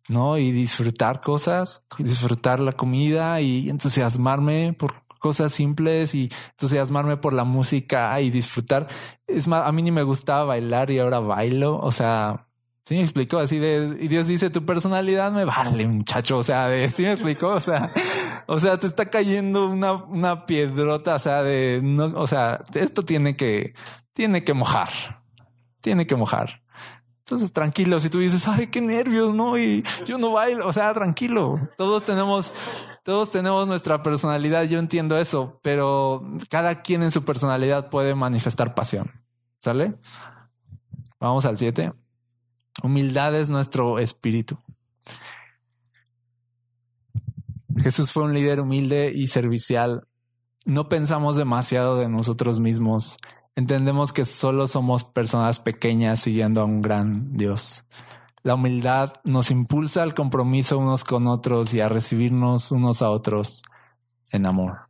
¿no? 0.08 0.38
Y 0.38 0.52
disfrutar 0.52 1.22
cosas, 1.22 1.86
disfrutar 1.98 2.60
la 2.60 2.74
comida 2.74 3.42
y 3.42 3.70
entusiasmarme 3.70 4.74
por 4.74 5.06
cosas 5.26 5.54
simples 5.54 6.14
y 6.14 6.30
entusiasmarme 6.52 7.18
por 7.18 7.34
la 7.34 7.44
música 7.44 8.22
y 8.22 8.30
disfrutar. 8.30 8.88
Es 9.26 9.48
más, 9.48 9.68
a 9.68 9.72
mí 9.72 9.82
ni 9.82 9.92
me 9.92 10.04
gustaba 10.04 10.44
bailar 10.44 10.92
y 10.92 11.00
ahora 11.00 11.20
bailo. 11.20 11.80
O 11.80 11.92
sea, 11.92 12.48
sí 12.86 12.96
me 12.96 13.02
explicó 13.02 13.40
así 13.40 13.58
de, 13.58 13.98
y 14.00 14.08
Dios 14.08 14.28
dice, 14.28 14.52
tu 14.52 14.66
personalidad 14.66 15.32
me 15.32 15.46
vale, 15.46 15.88
muchacho. 15.88 16.38
O 16.38 16.44
sea, 16.44 16.68
de, 16.68 16.92
sí 16.92 17.02
me 17.02 17.14
explicó. 17.14 17.48
O 17.48 17.60
sea, 17.60 17.92
o 18.46 18.60
sea, 18.60 18.78
te 18.78 18.86
está 18.86 19.10
cayendo 19.10 19.68
una, 19.68 19.94
una 19.94 20.46
piedrota. 20.46 21.16
O 21.16 21.20
sea, 21.20 21.42
de, 21.42 21.82
no, 21.84 22.14
o 22.16 22.28
sea, 22.28 22.64
esto 22.76 23.04
tiene 23.04 23.36
que, 23.36 23.74
tiene 24.14 24.44
que 24.44 24.54
mojar. 24.54 25.24
Tiene 25.82 26.06
que 26.06 26.16
mojar. 26.16 26.62
Entonces, 27.26 27.52
tranquilo, 27.52 28.00
si 28.00 28.12
tú 28.12 28.20
dices, 28.20 28.48
ay, 28.48 28.68
qué 28.68 28.82
nervios, 28.82 29.34
¿no? 29.34 29.58
Y 29.58 29.84
yo 30.06 30.20
no 30.20 30.32
bailo, 30.32 30.68
o 30.68 30.72
sea, 30.72 30.94
tranquilo. 30.94 31.60
Todos 31.76 32.04
tenemos, 32.04 32.54
todos 33.04 33.32
tenemos 33.32 33.68
nuestra 33.68 34.04
personalidad, 34.04 34.66
yo 34.66 34.78
entiendo 34.78 35.18
eso, 35.18 35.60
pero 35.64 36.24
cada 36.52 36.84
quien 36.84 37.02
en 37.02 37.12
su 37.12 37.26
personalidad 37.26 37.90
puede 37.90 38.14
manifestar 38.14 38.76
pasión. 38.76 39.12
¿Sale? 39.60 39.96
Vamos 41.20 41.46
al 41.46 41.58
siete. 41.58 41.94
Humildad 42.84 43.34
es 43.34 43.50
nuestro 43.50 43.98
espíritu. 43.98 44.60
Jesús 47.76 48.12
fue 48.12 48.22
un 48.22 48.36
líder 48.36 48.60
humilde 48.60 49.12
y 49.16 49.26
servicial. 49.26 50.08
No 50.64 50.90
pensamos 50.90 51.38
demasiado 51.38 51.98
de 51.98 52.08
nosotros 52.08 52.60
mismos 52.60 53.18
entendemos 53.56 54.14
que 54.14 54.26
solo 54.26 54.68
somos 54.68 55.04
personas 55.04 55.60
pequeñas 55.60 56.20
siguiendo 56.20 56.62
a 56.62 56.66
un 56.66 56.82
gran 56.82 57.36
Dios. 57.36 57.86
La 58.44 58.56
humildad 58.56 59.14
nos 59.24 59.50
impulsa 59.50 60.04
al 60.04 60.14
compromiso 60.14 60.78
unos 60.78 61.04
con 61.04 61.28
otros 61.28 61.74
y 61.74 61.82
a 61.82 61.90
recibirnos 61.90 62.72
unos 62.72 63.02
a 63.02 63.10
otros 63.10 63.64
en 64.32 64.46
amor. 64.46 64.90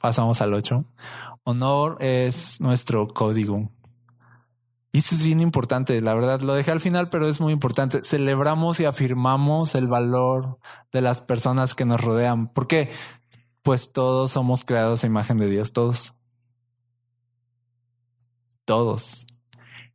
Pasamos 0.00 0.42
al 0.42 0.52
8. 0.52 0.84
Honor 1.44 1.96
es 2.00 2.60
nuestro 2.60 3.08
código. 3.08 3.70
Y 4.92 4.98
esto 4.98 5.14
es 5.14 5.24
bien 5.24 5.40
importante, 5.40 6.00
la 6.00 6.14
verdad, 6.14 6.40
lo 6.40 6.54
dejé 6.54 6.70
al 6.70 6.80
final, 6.80 7.10
pero 7.10 7.28
es 7.28 7.40
muy 7.40 7.52
importante. 7.52 8.02
Celebramos 8.02 8.80
y 8.80 8.84
afirmamos 8.84 9.74
el 9.74 9.86
valor 9.88 10.58
de 10.92 11.02
las 11.02 11.20
personas 11.20 11.74
que 11.74 11.84
nos 11.84 12.00
rodean. 12.00 12.48
¿Por 12.48 12.66
qué? 12.66 12.90
Pues 13.66 13.92
todos 13.92 14.30
somos 14.30 14.62
creados 14.62 15.02
a 15.02 15.08
imagen 15.08 15.38
de 15.38 15.48
Dios, 15.48 15.72
todos. 15.72 16.14
Todos. 18.64 19.26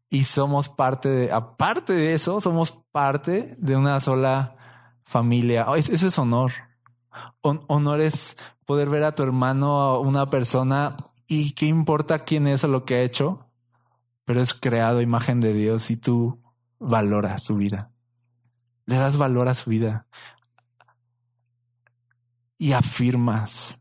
Y 0.09 0.25
somos 0.25 0.67
parte 0.67 1.07
de, 1.07 1.31
aparte 1.31 1.93
de 1.93 2.13
eso, 2.13 2.41
somos 2.41 2.77
parte 2.91 3.55
de 3.59 3.77
una 3.77 4.01
sola 4.01 4.57
familia. 5.05 5.65
Eso 5.77 6.05
es 6.05 6.19
honor. 6.19 6.51
Honor 7.41 8.01
es 8.01 8.35
poder 8.65 8.89
ver 8.89 9.05
a 9.05 9.15
tu 9.15 9.23
hermano, 9.23 9.79
a 9.79 9.99
una 10.01 10.29
persona, 10.29 10.97
y 11.25 11.53
qué 11.53 11.67
importa 11.67 12.19
quién 12.19 12.47
es 12.47 12.65
o 12.65 12.67
lo 12.67 12.83
que 12.83 12.95
ha 12.95 13.01
hecho, 13.03 13.47
pero 14.25 14.41
es 14.41 14.53
creado 14.53 14.99
imagen 14.99 15.39
de 15.39 15.53
Dios 15.53 15.91
y 15.91 15.95
tú 15.95 16.41
valoras 16.77 17.45
su 17.45 17.55
vida. 17.55 17.89
Le 18.85 18.97
das 18.97 19.15
valor 19.15 19.47
a 19.47 19.53
su 19.53 19.69
vida 19.69 20.07
y 22.61 22.73
afirmas 22.73 23.79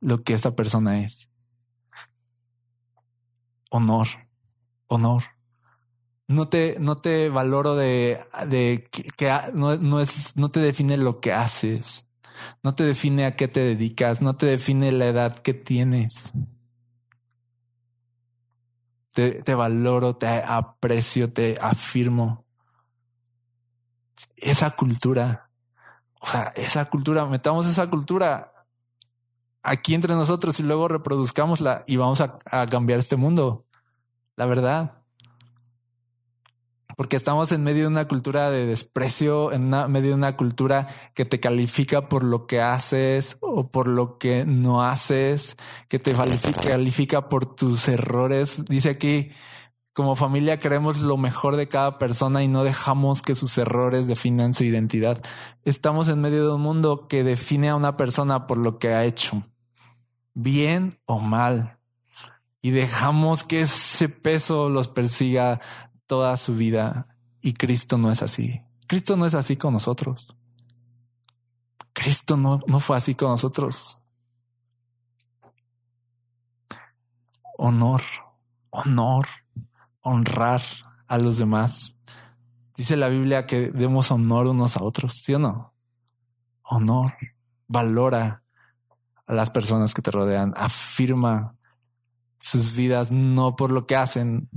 lo 0.00 0.22
que 0.22 0.34
esa 0.34 0.54
persona 0.54 1.00
es. 1.00 1.30
Honor, 3.70 4.06
honor. 4.88 5.22
No 6.28 6.46
te, 6.48 6.76
no 6.78 6.98
te 6.98 7.30
valoro 7.30 7.76
de, 7.76 8.20
de 8.46 8.84
que, 9.16 9.32
no, 9.54 9.78
no, 9.78 10.00
es, 10.00 10.36
no 10.36 10.50
te 10.50 10.60
define 10.60 10.98
lo 10.98 11.20
que 11.20 11.32
haces. 11.32 12.06
No 12.62 12.74
te 12.74 12.84
define 12.84 13.24
a 13.24 13.36
qué 13.36 13.48
te 13.48 13.60
dedicas. 13.60 14.20
No 14.20 14.36
te 14.36 14.44
define 14.44 14.92
la 14.92 15.06
edad 15.06 15.38
que 15.38 15.54
tienes. 15.54 16.30
Te, 19.14 19.42
te 19.42 19.54
valoro, 19.54 20.16
te 20.16 20.26
aprecio, 20.26 21.32
te 21.32 21.56
afirmo. 21.58 22.44
Esa 24.36 24.72
cultura, 24.72 25.43
o 26.24 26.26
sea, 26.26 26.54
esa 26.56 26.86
cultura, 26.86 27.26
metamos 27.26 27.66
esa 27.66 27.88
cultura 27.90 28.50
aquí 29.62 29.94
entre 29.94 30.14
nosotros 30.14 30.58
y 30.58 30.62
luego 30.62 30.88
reproduzcámosla 30.88 31.84
y 31.86 31.96
vamos 31.96 32.22
a, 32.22 32.38
cambiar 32.66 32.98
este 32.98 33.16
mundo. 33.16 33.66
La 34.34 34.46
verdad. 34.46 35.02
Porque 36.96 37.16
estamos 37.16 37.52
en 37.52 37.62
medio 37.62 37.82
de 37.82 37.88
una 37.88 38.08
cultura 38.08 38.50
de 38.50 38.64
desprecio, 38.64 39.52
en 39.52 39.68
medio 39.68 40.10
de 40.10 40.14
una 40.14 40.34
cultura 40.36 40.88
que 41.12 41.26
te 41.26 41.40
califica 41.40 42.08
por 42.08 42.24
lo 42.24 42.46
que 42.46 42.62
haces 42.62 43.36
o 43.40 43.68
por 43.68 43.86
lo 43.86 44.16
que 44.16 44.46
no 44.46 44.82
haces, 44.82 45.56
que 45.88 45.98
te 45.98 46.14
califica 46.14 47.28
por 47.28 47.54
tus 47.54 47.86
errores. 47.88 48.64
Dice 48.64 48.88
aquí, 48.90 49.30
como 49.94 50.16
familia 50.16 50.60
queremos 50.60 51.00
lo 51.00 51.16
mejor 51.16 51.56
de 51.56 51.68
cada 51.68 51.98
persona 51.98 52.42
y 52.42 52.48
no 52.48 52.62
dejamos 52.62 53.22
que 53.22 53.34
sus 53.34 53.56
errores 53.56 54.06
definan 54.06 54.52
su 54.52 54.64
identidad. 54.64 55.22
Estamos 55.62 56.08
en 56.08 56.20
medio 56.20 56.46
de 56.46 56.54
un 56.54 56.60
mundo 56.60 57.06
que 57.08 57.24
define 57.24 57.70
a 57.70 57.76
una 57.76 57.96
persona 57.96 58.46
por 58.46 58.58
lo 58.58 58.78
que 58.78 58.88
ha 58.92 59.04
hecho 59.04 59.44
bien 60.34 60.98
o 61.06 61.20
mal, 61.20 61.78
y 62.64 62.70
dejamos 62.70 63.44
que 63.44 63.60
ese 63.60 64.08
peso 64.08 64.70
los 64.70 64.88
persiga 64.88 65.60
toda 66.06 66.34
su 66.38 66.56
vida. 66.56 67.18
Y 67.42 67.52
Cristo 67.52 67.98
no 67.98 68.10
es 68.10 68.22
así. 68.22 68.62
Cristo 68.86 69.18
no 69.18 69.26
es 69.26 69.34
así 69.34 69.58
con 69.58 69.74
nosotros. 69.74 70.34
Cristo 71.92 72.38
no, 72.38 72.60
no 72.66 72.80
fue 72.80 72.96
así 72.96 73.14
con 73.14 73.28
nosotros. 73.28 74.06
Honor, 77.58 78.00
honor, 78.70 79.26
honrar 80.04 80.60
a 81.08 81.18
los 81.18 81.38
demás. 81.38 81.96
Dice 82.76 82.96
la 82.96 83.08
Biblia 83.08 83.46
que 83.46 83.70
demos 83.70 84.10
honor 84.10 84.46
unos 84.46 84.76
a 84.76 84.84
otros, 84.84 85.14
¿sí 85.16 85.34
o 85.34 85.38
no? 85.38 85.74
Honor, 86.62 87.14
valora 87.66 88.42
a 89.26 89.34
las 89.34 89.50
personas 89.50 89.94
que 89.94 90.02
te 90.02 90.10
rodean, 90.10 90.52
afirma 90.56 91.56
sus 92.38 92.76
vidas 92.76 93.10
no 93.10 93.56
por 93.56 93.70
lo 93.70 93.86
que 93.86 93.96
hacen, 93.96 94.50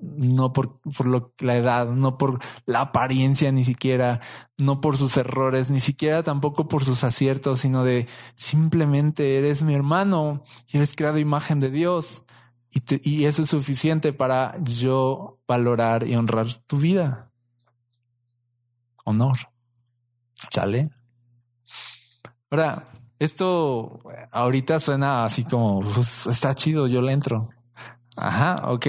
no 0.00 0.52
por, 0.52 0.80
por 0.80 1.06
lo, 1.06 1.32
la 1.38 1.56
edad, 1.56 1.88
no 1.88 2.18
por 2.18 2.40
la 2.66 2.82
apariencia 2.82 3.50
ni 3.52 3.64
siquiera, 3.64 4.20
no 4.58 4.80
por 4.80 4.98
sus 4.98 5.16
errores, 5.16 5.70
ni 5.70 5.80
siquiera 5.80 6.22
tampoco 6.22 6.68
por 6.68 6.84
sus 6.84 7.04
aciertos, 7.04 7.60
sino 7.60 7.84
de 7.84 8.06
simplemente 8.34 9.38
eres 9.38 9.62
mi 9.62 9.74
hermano 9.74 10.42
y 10.66 10.76
eres 10.76 10.94
creado 10.94 11.18
imagen 11.18 11.60
de 11.60 11.70
Dios 11.70 12.26
y, 12.72 13.24
eso 13.26 13.42
es 13.42 13.50
suficiente 13.50 14.12
para 14.12 14.54
yo 14.62 15.38
valorar 15.46 16.06
y 16.06 16.16
honrar 16.16 16.46
tu 16.66 16.78
vida. 16.78 17.30
Honor. 19.04 19.36
¿Sale? 20.50 20.90
Ahora, 22.50 22.88
esto 23.18 24.00
ahorita 24.30 24.80
suena 24.80 25.24
así 25.24 25.44
como 25.44 25.80
pues, 25.80 26.26
está 26.26 26.54
chido, 26.54 26.86
yo 26.86 27.02
le 27.02 27.12
entro. 27.12 27.50
Ajá, 28.16 28.70
ok. 28.70 28.86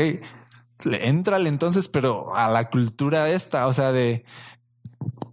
Entrale 0.85 1.49
entonces, 1.49 1.87
pero 1.87 2.35
a 2.35 2.49
la 2.49 2.69
cultura 2.69 3.29
esta, 3.29 3.67
o 3.67 3.73
sea, 3.73 3.91
de, 3.91 4.25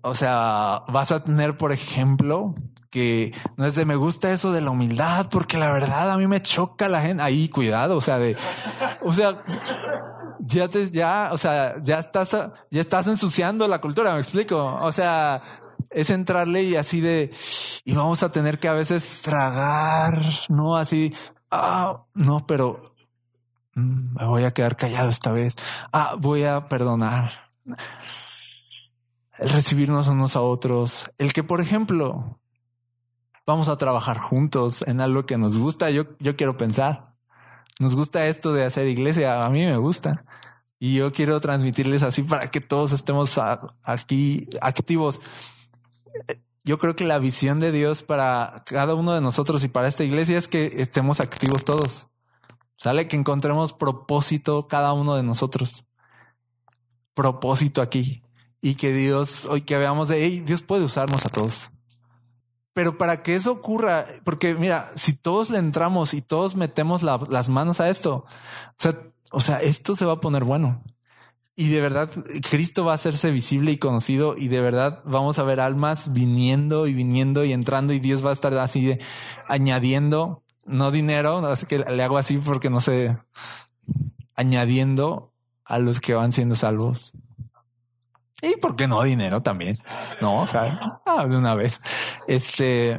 o 0.02 0.14
sea, 0.14 0.83
vas 0.88 1.12
a 1.12 1.22
tener, 1.22 1.56
por 1.56 1.72
ejemplo, 1.72 2.54
que 2.90 3.33
no 3.56 3.66
es 3.66 3.74
de 3.74 3.85
me 3.85 3.96
gusta 3.96 4.33
eso 4.33 4.52
de 4.52 4.61
la 4.61 4.70
humildad, 4.70 5.28
porque 5.30 5.59
la 5.59 5.72
verdad 5.72 6.11
a 6.11 6.16
mí 6.16 6.26
me 6.26 6.42
choca 6.42 6.88
la 6.88 7.02
gente. 7.02 7.22
Ahí, 7.22 7.48
cuidado, 7.48 7.96
o 7.96 8.00
sea, 8.00 8.18
de, 8.18 8.37
o 9.02 9.12
sea, 9.12 9.42
ya 10.40 10.68
te, 10.68 10.90
ya, 10.90 11.30
o 11.33 11.38
sea, 11.38 11.74
ya 11.83 11.98
estás, 11.98 12.37
ya 12.70 12.80
estás 12.80 13.06
ensuciando 13.06 13.68
la 13.68 13.80
cultura, 13.80 14.14
me 14.14 14.20
explico. 14.20 14.78
O 14.80 14.92
sea, 14.92 15.42
es 15.90 16.11
entrarle 16.11 16.62
y 16.64 16.76
así 16.76 17.00
de, 17.00 17.30
y 17.85 17.94
vamos 17.94 18.22
a 18.22 18.33
tener 18.33 18.59
que 18.59 18.68
a 18.68 18.72
veces 18.72 19.22
tragar, 19.22 20.20
no 20.48 20.76
así, 20.76 21.14
ah, 21.50 22.04
no, 22.14 22.46
pero 22.46 22.83
mm, 23.74 24.14
me 24.18 24.26
voy 24.26 24.44
a 24.44 24.52
quedar 24.52 24.76
callado 24.76 25.11
esta 25.11 25.30
vez. 25.33 25.54
Ah, 25.92 26.14
voy 26.18 26.44
a 26.44 26.68
perdonar. 26.68 27.33
El 29.40 29.48
recibirnos 29.48 30.09
unos 30.09 30.37
a 30.37 30.42
otros. 30.42 31.11
El 31.18 31.33
que, 31.33 31.42
por 31.42 31.61
ejemplo, 31.61 32.38
vamos 33.46 33.68
a 33.68 33.76
trabajar 33.76 34.18
juntos 34.18 34.83
en 34.87 35.00
algo 35.00 35.26
que 35.26 35.38
nos 35.38 35.57
gusta. 35.57 35.90
Yo, 35.90 36.05
yo 36.18 36.37
quiero 36.37 36.57
pensar. 36.57 37.14
Nos 37.79 37.96
gusta 37.96 38.26
esto 38.26 38.53
de 38.53 38.64
hacer 38.64 38.87
iglesia. 38.87 39.44
A 39.44 39.50
mí 39.50 39.64
me 39.64 39.76
gusta. 39.76 40.24
Y 40.79 40.94
yo 40.96 41.12
quiero 41.12 41.40
transmitirles 41.40 42.03
así 42.03 42.22
para 42.22 42.48
que 42.48 42.61
todos 42.61 42.92
estemos 42.92 43.38
aquí 43.83 44.48
activos 44.61 45.20
yo 46.64 46.79
creo 46.79 46.94
que 46.94 47.05
la 47.05 47.18
visión 47.18 47.59
de 47.59 47.72
Dios 47.72 48.03
para 48.03 48.62
cada 48.66 48.94
uno 48.94 49.14
de 49.14 49.20
nosotros 49.20 49.64
y 49.64 49.68
para 49.68 49.88
esta 49.88 50.05
iglesia 50.05 50.38
es 50.38 50.48
que 50.48 50.70
estemos 50.76 51.20
activos 51.20 51.64
todos. 51.64 52.09
Sale 52.76 53.09
que 53.09 53.16
encontremos 53.16 53.72
propósito 53.72 54.68
cada 54.68 54.92
uno 54.92 55.14
de 55.14 55.22
nosotros. 55.22 55.87
Propósito 57.14 57.83
aquí. 57.83 58.22
Y 58.61 58.75
que 58.75 58.92
Dios, 58.92 59.46
hoy 59.46 59.62
que 59.62 59.79
veamos 59.79 60.09
de, 60.09 60.42
Dios 60.42 60.62
puede 60.62 60.85
usarnos 60.85 61.25
a 61.25 61.31
todos. 61.31 61.73
Pero 62.73 62.99
para 62.99 63.23
que 63.23 63.35
eso 63.35 63.53
ocurra, 63.53 64.05
porque 64.25 64.55
mira, 64.55 64.90
si 64.94 65.16
todos 65.16 65.51
le 65.51 65.59
entramos 65.59 66.14
y 66.14 66.23
todos 66.23 66.55
metemos 66.55 67.03
las 67.03 67.49
manos 67.49 67.81
a 67.81 67.90
esto, 67.90 68.25
o 68.25 68.29
sea, 68.79 68.99
o 69.33 69.40
sea, 69.40 69.59
esto 69.59 69.96
se 69.96 70.05
va 70.05 70.14
a 70.14 70.20
poner 70.20 70.44
bueno 70.44 70.83
y 71.61 71.68
de 71.68 71.83
verdad 71.83 72.11
Cristo 72.49 72.87
va 72.87 72.92
a 72.92 72.94
hacerse 72.94 73.31
visible 73.31 73.70
y 73.70 73.77
conocido 73.77 74.35
y 74.35 74.49
de 74.49 74.62
verdad 74.62 75.03
vamos 75.05 75.38
a 75.38 75.42
ver 75.42 75.61
almas 75.61 76.11
viniendo 76.11 76.87
y 76.87 76.94
viniendo 76.94 77.44
y 77.44 77.53
entrando 77.53 77.92
y 77.92 77.99
Dios 77.99 78.25
va 78.25 78.31
a 78.31 78.33
estar 78.33 78.55
así 78.55 78.83
de, 78.87 79.01
añadiendo, 79.46 80.42
no 80.64 80.90
dinero, 80.90 81.37
así 81.46 81.66
que 81.66 81.81
le 81.81 82.03
hago 82.03 82.16
así 82.16 82.38
porque 82.38 82.70
no 82.70 82.81
sé, 82.81 83.18
añadiendo 84.37 85.35
a 85.66 85.79
los 85.79 86.01
que 86.01 86.14
van 86.14 86.33
siendo 86.33 86.55
salvos. 86.55 87.12
Y 88.42 88.57
por 88.57 88.76
qué 88.76 88.87
no 88.87 89.03
dinero 89.03 89.42
también, 89.42 89.79
no, 90.20 90.46
ah, 91.07 91.26
de 91.29 91.37
una 91.37 91.55
vez. 91.55 91.81
Este, 92.26 92.98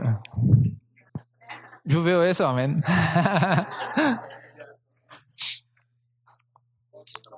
yo 1.84 2.04
veo 2.04 2.24
eso, 2.24 2.48
amén. 2.48 2.84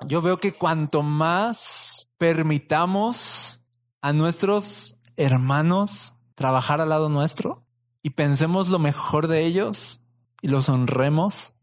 yo 0.05 0.21
veo 0.21 0.37
que 0.37 0.53
cuanto 0.53 1.01
más 1.01 2.09
permitamos 2.17 3.63
a 4.01 4.11
nuestros 4.11 4.99
hermanos 5.15 6.19
trabajar 6.35 6.81
al 6.81 6.89
lado 6.89 7.09
nuestro 7.09 7.63
y 8.01 8.11
pensemos 8.11 8.67
lo 8.67 8.79
mejor 8.79 9.27
de 9.27 9.45
ellos 9.45 10.03
y 10.41 10.49
los 10.49 10.67
honremos 10.67 11.55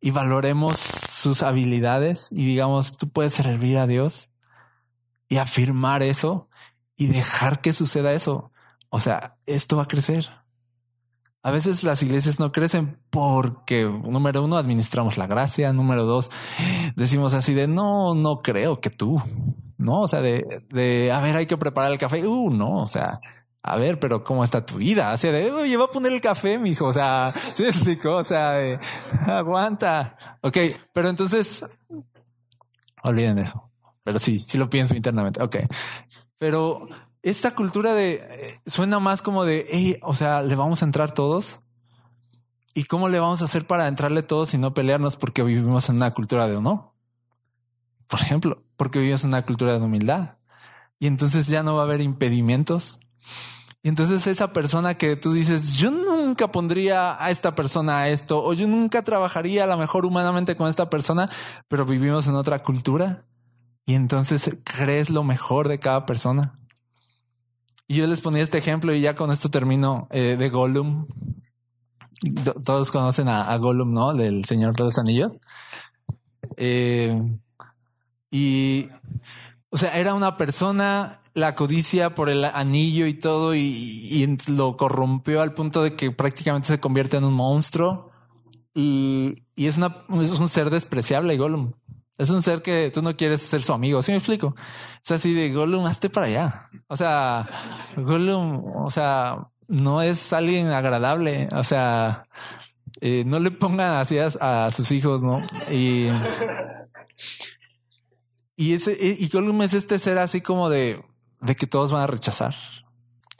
y 0.00 0.10
valoremos 0.10 0.78
sus 0.78 1.42
habilidades 1.42 2.28
y 2.30 2.44
digamos, 2.44 2.96
tú 2.96 3.08
puedes 3.08 3.34
servir 3.34 3.78
a 3.78 3.86
Dios 3.86 4.33
y 5.34 5.38
afirmar 5.38 6.04
eso 6.04 6.48
y 6.96 7.08
dejar 7.08 7.60
que 7.60 7.72
suceda 7.72 8.12
eso. 8.12 8.52
O 8.88 9.00
sea, 9.00 9.36
esto 9.46 9.76
va 9.76 9.82
a 9.82 9.88
crecer. 9.88 10.30
A 11.42 11.50
veces 11.50 11.82
las 11.82 12.04
iglesias 12.04 12.38
no 12.38 12.52
crecen 12.52 13.00
porque, 13.10 13.84
número 13.84 14.44
uno, 14.44 14.56
administramos 14.56 15.18
la 15.18 15.26
gracia. 15.26 15.72
Número 15.72 16.04
dos, 16.04 16.30
decimos 16.94 17.34
así 17.34 17.52
de 17.52 17.66
no, 17.66 18.14
no 18.14 18.42
creo 18.42 18.80
que 18.80 18.90
tú, 18.90 19.20
no, 19.76 20.02
o 20.02 20.06
sea, 20.08 20.20
de, 20.20 20.46
de 20.70 21.10
a 21.10 21.18
ver, 21.20 21.36
hay 21.36 21.46
que 21.46 21.56
preparar 21.56 21.90
el 21.90 21.98
café. 21.98 22.24
Uh, 22.24 22.50
no, 22.50 22.82
o 22.82 22.86
sea, 22.86 23.18
a 23.60 23.74
ver, 23.74 23.98
pero 23.98 24.22
¿cómo 24.22 24.44
está 24.44 24.64
tu 24.64 24.76
vida? 24.76 25.10
Así 25.10 25.26
de, 25.26 25.50
oye, 25.50 25.76
va 25.76 25.86
a 25.86 25.90
poner 25.90 26.12
el 26.12 26.20
café, 26.20 26.58
mi 26.58 26.70
hijo. 26.70 26.86
O 26.86 26.92
sea, 26.92 27.34
se 27.56 27.66
explicó, 27.66 28.18
o 28.18 28.24
sea, 28.24 28.78
aguanta. 29.26 30.16
Ok, 30.42 30.58
pero 30.92 31.08
entonces, 31.08 31.66
olviden 33.02 33.38
eso. 33.40 33.73
Pero 34.04 34.18
sí, 34.18 34.38
sí 34.38 34.58
lo 34.58 34.70
pienso 34.70 34.94
internamente. 34.94 35.42
Ok, 35.42 35.56
pero 36.38 36.86
esta 37.22 37.54
cultura 37.54 37.94
de 37.94 38.14
eh, 38.14 38.60
suena 38.66 39.00
más 39.00 39.22
como 39.22 39.44
de, 39.44 39.66
hey, 39.70 39.98
o 40.02 40.14
sea, 40.14 40.42
le 40.42 40.54
vamos 40.54 40.82
a 40.82 40.84
entrar 40.84 41.12
todos. 41.12 41.62
¿Y 42.74 42.84
cómo 42.84 43.08
le 43.08 43.20
vamos 43.20 43.40
a 43.40 43.46
hacer 43.46 43.66
para 43.66 43.88
entrarle 43.88 44.22
todos 44.22 44.52
y 44.52 44.58
no 44.58 44.74
pelearnos 44.74 45.16
porque 45.16 45.42
vivimos 45.42 45.88
en 45.88 45.96
una 45.96 46.12
cultura 46.12 46.48
de 46.48 46.56
honor? 46.56 46.92
Por 48.08 48.20
ejemplo, 48.20 48.62
porque 48.76 48.98
vivimos 48.98 49.22
en 49.22 49.28
una 49.28 49.46
cultura 49.46 49.72
de 49.72 49.78
humildad. 49.78 50.36
Y 50.98 51.06
entonces 51.06 51.46
ya 51.46 51.62
no 51.62 51.76
va 51.76 51.82
a 51.82 51.84
haber 51.84 52.00
impedimentos. 52.00 53.00
Y 53.82 53.88
entonces 53.88 54.26
esa 54.26 54.52
persona 54.52 54.94
que 54.94 55.14
tú 55.14 55.32
dices, 55.32 55.74
yo 55.76 55.90
nunca 55.90 56.50
pondría 56.50 57.22
a 57.22 57.30
esta 57.30 57.54
persona 57.54 57.98
a 57.98 58.08
esto, 58.08 58.42
o 58.42 58.54
yo 58.54 58.66
nunca 58.66 59.02
trabajaría 59.02 59.64
a 59.64 59.66
lo 59.66 59.76
mejor 59.76 60.06
humanamente 60.06 60.56
con 60.56 60.68
esta 60.68 60.88
persona, 60.88 61.28
pero 61.68 61.84
vivimos 61.84 62.26
en 62.26 62.34
otra 62.34 62.62
cultura. 62.62 63.26
Y 63.86 63.94
entonces 63.94 64.58
crees 64.64 65.10
lo 65.10 65.24
mejor 65.24 65.68
de 65.68 65.78
cada 65.78 66.06
persona. 66.06 66.58
Y 67.86 67.96
yo 67.96 68.06
les 68.06 68.20
ponía 68.20 68.42
este 68.42 68.58
ejemplo 68.58 68.94
y 68.94 69.00
ya 69.00 69.14
con 69.14 69.30
esto 69.30 69.50
termino 69.50 70.08
eh, 70.10 70.36
de 70.38 70.48
Gollum. 70.48 71.06
Todos 72.64 72.90
conocen 72.90 73.28
a, 73.28 73.54
Gollum, 73.58 73.92
¿no? 73.92 74.14
Del 74.14 74.46
Señor 74.46 74.74
de 74.74 74.84
los 74.84 74.98
Anillos. 74.98 75.38
Eh, 76.56 77.14
y, 78.30 78.88
o 79.68 79.76
sea, 79.76 79.98
era 79.98 80.14
una 80.14 80.38
persona, 80.38 81.20
la 81.34 81.54
codicia 81.54 82.14
por 82.14 82.30
el 82.30 82.44
anillo 82.44 83.06
y 83.06 83.14
todo, 83.14 83.54
y, 83.54 84.38
lo 84.46 84.78
corrompió 84.78 85.42
al 85.42 85.52
punto 85.52 85.82
de 85.82 85.94
que 85.94 86.10
prácticamente 86.10 86.68
se 86.68 86.80
convierte 86.80 87.18
en 87.18 87.24
un 87.24 87.34
monstruo. 87.34 88.10
Y, 88.74 89.44
y 89.54 89.66
es, 89.66 89.78
es 89.78 90.40
un 90.40 90.48
ser 90.48 90.70
despreciable, 90.70 91.36
Gollum. 91.36 91.72
Es 92.16 92.30
un 92.30 92.42
ser 92.42 92.62
que 92.62 92.90
tú 92.94 93.02
no 93.02 93.16
quieres 93.16 93.42
ser 93.42 93.62
su 93.62 93.72
amigo. 93.72 94.00
¿Sí 94.02 94.12
me 94.12 94.18
explico? 94.18 94.54
Es 95.04 95.10
así 95.10 95.34
de 95.34 95.50
Gollum, 95.50 95.86
hazte 95.86 96.10
para 96.10 96.26
allá. 96.26 96.70
O 96.86 96.96
sea, 96.96 97.46
Gollum, 97.96 98.84
o 98.84 98.90
sea, 98.90 99.48
no 99.66 100.00
es 100.00 100.32
alguien 100.32 100.68
agradable. 100.68 101.48
O 101.52 101.64
sea, 101.64 102.26
eh, 103.00 103.24
no 103.26 103.40
le 103.40 103.50
pongan 103.50 103.96
así 103.96 104.18
a, 104.18 104.70
sus 104.70 104.92
hijos, 104.92 105.24
¿no? 105.24 105.40
Y, 105.70 106.08
y 108.56 108.74
ese, 108.74 108.96
y 109.00 109.28
Gollum 109.28 109.62
es 109.62 109.74
este 109.74 109.98
ser 109.98 110.18
así 110.18 110.40
como 110.40 110.68
de, 110.68 111.04
de 111.40 111.56
que 111.56 111.66
todos 111.66 111.92
van 111.92 112.02
a 112.02 112.06
rechazar. 112.06 112.54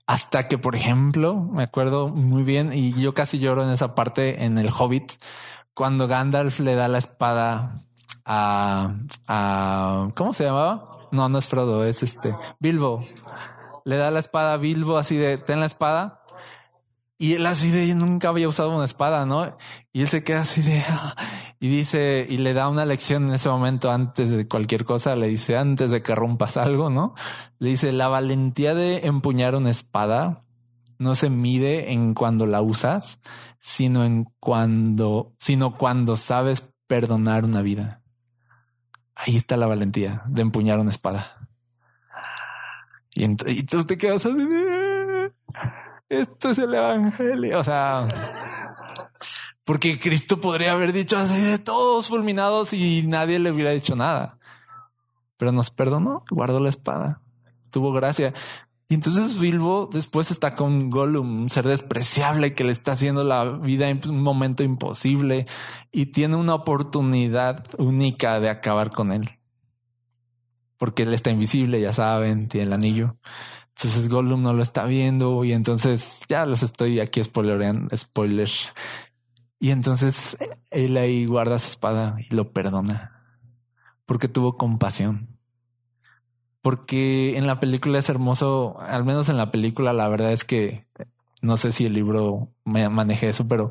Hasta 0.06 0.48
que, 0.48 0.58
por 0.58 0.76
ejemplo, 0.76 1.34
me 1.34 1.62
acuerdo 1.62 2.08
muy 2.08 2.42
bien 2.42 2.72
y 2.74 2.92
yo 3.00 3.14
casi 3.14 3.38
lloro 3.38 3.64
en 3.64 3.70
esa 3.70 3.94
parte 3.94 4.44
en 4.44 4.58
el 4.58 4.68
Hobbit, 4.68 5.12
cuando 5.72 6.06
Gandalf 6.06 6.60
le 6.60 6.74
da 6.74 6.88
la 6.88 6.98
espada 6.98 7.86
a, 8.24 10.08
¿cómo 10.16 10.32
se 10.32 10.44
llamaba? 10.44 11.08
No, 11.12 11.28
no 11.28 11.38
es 11.38 11.46
Frodo, 11.46 11.84
es 11.84 12.02
este 12.02 12.34
Bilbo. 12.58 13.04
Le 13.84 13.96
da 13.96 14.10
la 14.10 14.18
espada 14.18 14.54
a 14.54 14.56
Bilbo 14.56 14.96
así 14.96 15.16
de 15.16 15.38
ten 15.38 15.60
la 15.60 15.66
espada. 15.66 16.22
Y 17.16 17.34
él 17.34 17.46
así 17.46 17.70
de 17.70 17.94
nunca 17.94 18.28
había 18.28 18.48
usado 18.48 18.74
una 18.74 18.84
espada, 18.84 19.24
¿no? 19.24 19.56
Y 19.92 20.02
él 20.02 20.08
se 20.08 20.24
queda 20.24 20.40
así 20.40 20.62
de 20.62 20.80
ah", 20.88 21.14
y 21.60 21.68
dice 21.68 22.26
y 22.28 22.38
le 22.38 22.54
da 22.54 22.68
una 22.68 22.84
lección 22.84 23.28
en 23.28 23.34
ese 23.34 23.48
momento 23.48 23.92
antes 23.92 24.30
de 24.30 24.48
cualquier 24.48 24.84
cosa, 24.84 25.14
le 25.14 25.28
dice 25.28 25.56
antes 25.56 25.90
de 25.90 26.02
que 26.02 26.14
rompas 26.14 26.56
algo, 26.56 26.90
¿no? 26.90 27.14
Le 27.58 27.70
dice 27.70 27.92
la 27.92 28.08
valentía 28.08 28.74
de 28.74 29.06
empuñar 29.06 29.54
una 29.54 29.70
espada 29.70 30.44
no 30.98 31.14
se 31.14 31.30
mide 31.30 31.92
en 31.92 32.14
cuando 32.14 32.46
la 32.46 32.62
usas, 32.62 33.20
sino 33.60 34.04
en 34.04 34.24
cuando, 34.40 35.34
sino 35.38 35.76
cuando 35.76 36.16
sabes 36.16 36.72
perdonar 36.86 37.44
una 37.44 37.62
vida. 37.62 38.02
Ahí 39.14 39.36
está 39.36 39.56
la 39.56 39.66
valentía 39.66 40.22
de 40.26 40.42
empuñar 40.42 40.78
una 40.78 40.90
espada. 40.90 41.48
Y, 43.14 43.24
y 43.24 43.62
tú 43.62 43.84
te 43.84 43.96
quedas 43.96 44.26
así. 44.26 44.36
Esto 46.08 46.50
es 46.50 46.58
el 46.58 46.74
evangelio. 46.74 47.58
O 47.58 47.62
sea, 47.62 48.06
porque 49.64 49.98
Cristo 49.98 50.40
podría 50.40 50.72
haber 50.72 50.92
dicho 50.92 51.16
así 51.16 51.58
todos 51.58 52.08
fulminados 52.08 52.72
y 52.72 53.02
nadie 53.06 53.38
le 53.38 53.50
hubiera 53.50 53.70
dicho 53.70 53.96
nada. 53.96 54.38
Pero 55.36 55.52
nos 55.52 55.70
perdonó, 55.70 56.24
guardó 56.30 56.60
la 56.60 56.68
espada, 56.68 57.20
tuvo 57.70 57.92
gracia. 57.92 58.32
Y 58.88 58.94
entonces 58.94 59.38
Bilbo 59.38 59.88
después 59.90 60.30
está 60.30 60.54
con 60.54 60.90
Gollum, 60.90 61.42
un 61.42 61.50
ser 61.50 61.66
despreciable 61.66 62.54
que 62.54 62.64
le 62.64 62.72
está 62.72 62.92
haciendo 62.92 63.24
la 63.24 63.44
vida 63.44 63.88
en 63.88 64.00
un 64.08 64.22
momento 64.22 64.62
imposible 64.62 65.46
y 65.90 66.06
tiene 66.06 66.36
una 66.36 66.54
oportunidad 66.54 67.64
única 67.78 68.40
de 68.40 68.50
acabar 68.50 68.90
con 68.90 69.10
él. 69.10 69.38
Porque 70.76 71.04
él 71.04 71.14
está 71.14 71.30
invisible, 71.30 71.80
ya 71.80 71.92
saben, 71.92 72.48
tiene 72.48 72.66
el 72.66 72.72
anillo. 72.74 73.16
Entonces 73.68 74.08
Gollum 74.08 74.42
no 74.42 74.52
lo 74.52 74.62
está 74.62 74.84
viendo 74.84 75.44
y 75.44 75.52
entonces 75.52 76.20
ya 76.28 76.44
los 76.44 76.62
estoy 76.62 77.00
aquí 77.00 77.24
spoilereando, 77.24 77.96
spoilers. 77.96 78.70
Y 79.58 79.70
entonces 79.70 80.36
él 80.70 80.96
ahí 80.98 81.24
guarda 81.24 81.58
su 81.58 81.68
espada 81.68 82.16
y 82.18 82.34
lo 82.34 82.52
perdona 82.52 83.14
porque 84.06 84.28
tuvo 84.28 84.56
compasión 84.56 85.33
porque 86.64 87.36
en 87.36 87.46
la 87.46 87.60
película 87.60 87.98
es 87.98 88.08
hermoso, 88.08 88.80
al 88.80 89.04
menos 89.04 89.28
en 89.28 89.36
la 89.36 89.50
película 89.50 89.92
la 89.92 90.08
verdad 90.08 90.32
es 90.32 90.46
que 90.46 90.86
no 91.42 91.58
sé 91.58 91.72
si 91.72 91.84
el 91.84 91.92
libro 91.92 92.54
maneje 92.64 93.28
eso, 93.28 93.46
pero 93.46 93.70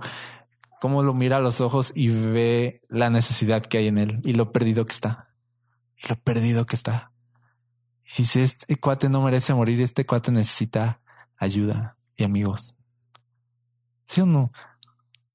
cómo 0.79 1.01
lo 1.01 1.15
mira 1.15 1.37
a 1.37 1.39
los 1.39 1.59
ojos 1.59 1.91
y 1.95 2.09
ve 2.09 2.83
la 2.89 3.09
necesidad 3.09 3.65
que 3.65 3.79
hay 3.79 3.87
en 3.87 3.97
él 3.97 4.21
y 4.23 4.35
lo 4.35 4.51
perdido 4.51 4.85
que 4.85 4.91
está. 4.91 5.33
Y 5.97 6.07
lo 6.07 6.17
perdido 6.17 6.67
que 6.67 6.75
está. 6.75 7.11
Y 8.05 8.21
dice, 8.21 8.43
este 8.43 8.75
cuate 8.75 9.09
no 9.09 9.23
merece 9.23 9.55
morir, 9.55 9.81
este 9.81 10.05
cuate 10.05 10.31
necesita 10.31 11.01
ayuda 11.35 11.97
y 12.15 12.25
amigos. 12.25 12.77
¿Sí 14.05 14.21
o 14.21 14.27
no? 14.27 14.51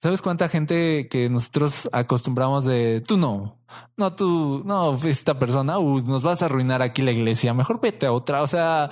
¿Sabes 0.00 0.22
cuánta 0.22 0.48
gente 0.48 1.08
que 1.08 1.28
nosotros 1.28 1.88
acostumbramos 1.92 2.64
de 2.64 3.00
tú 3.00 3.16
no, 3.16 3.58
no 3.96 4.14
tú, 4.14 4.62
no, 4.64 4.96
esta 5.04 5.40
persona, 5.40 5.80
uh, 5.80 6.00
nos 6.02 6.22
vas 6.22 6.40
a 6.40 6.44
arruinar 6.44 6.82
aquí 6.82 7.02
la 7.02 7.11
iglesia, 7.11 7.52
mejor 7.52 7.80
vete 7.80 8.06
a 8.06 8.12
otra? 8.12 8.42
O 8.42 8.46
sea, 8.46 8.90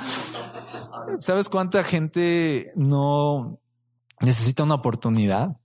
¿sabes 1.20 1.48
cuánta 1.48 1.84
gente 1.84 2.72
no 2.74 3.56
necesita 4.20 4.64
una 4.64 4.74
oportunidad? 4.74 5.60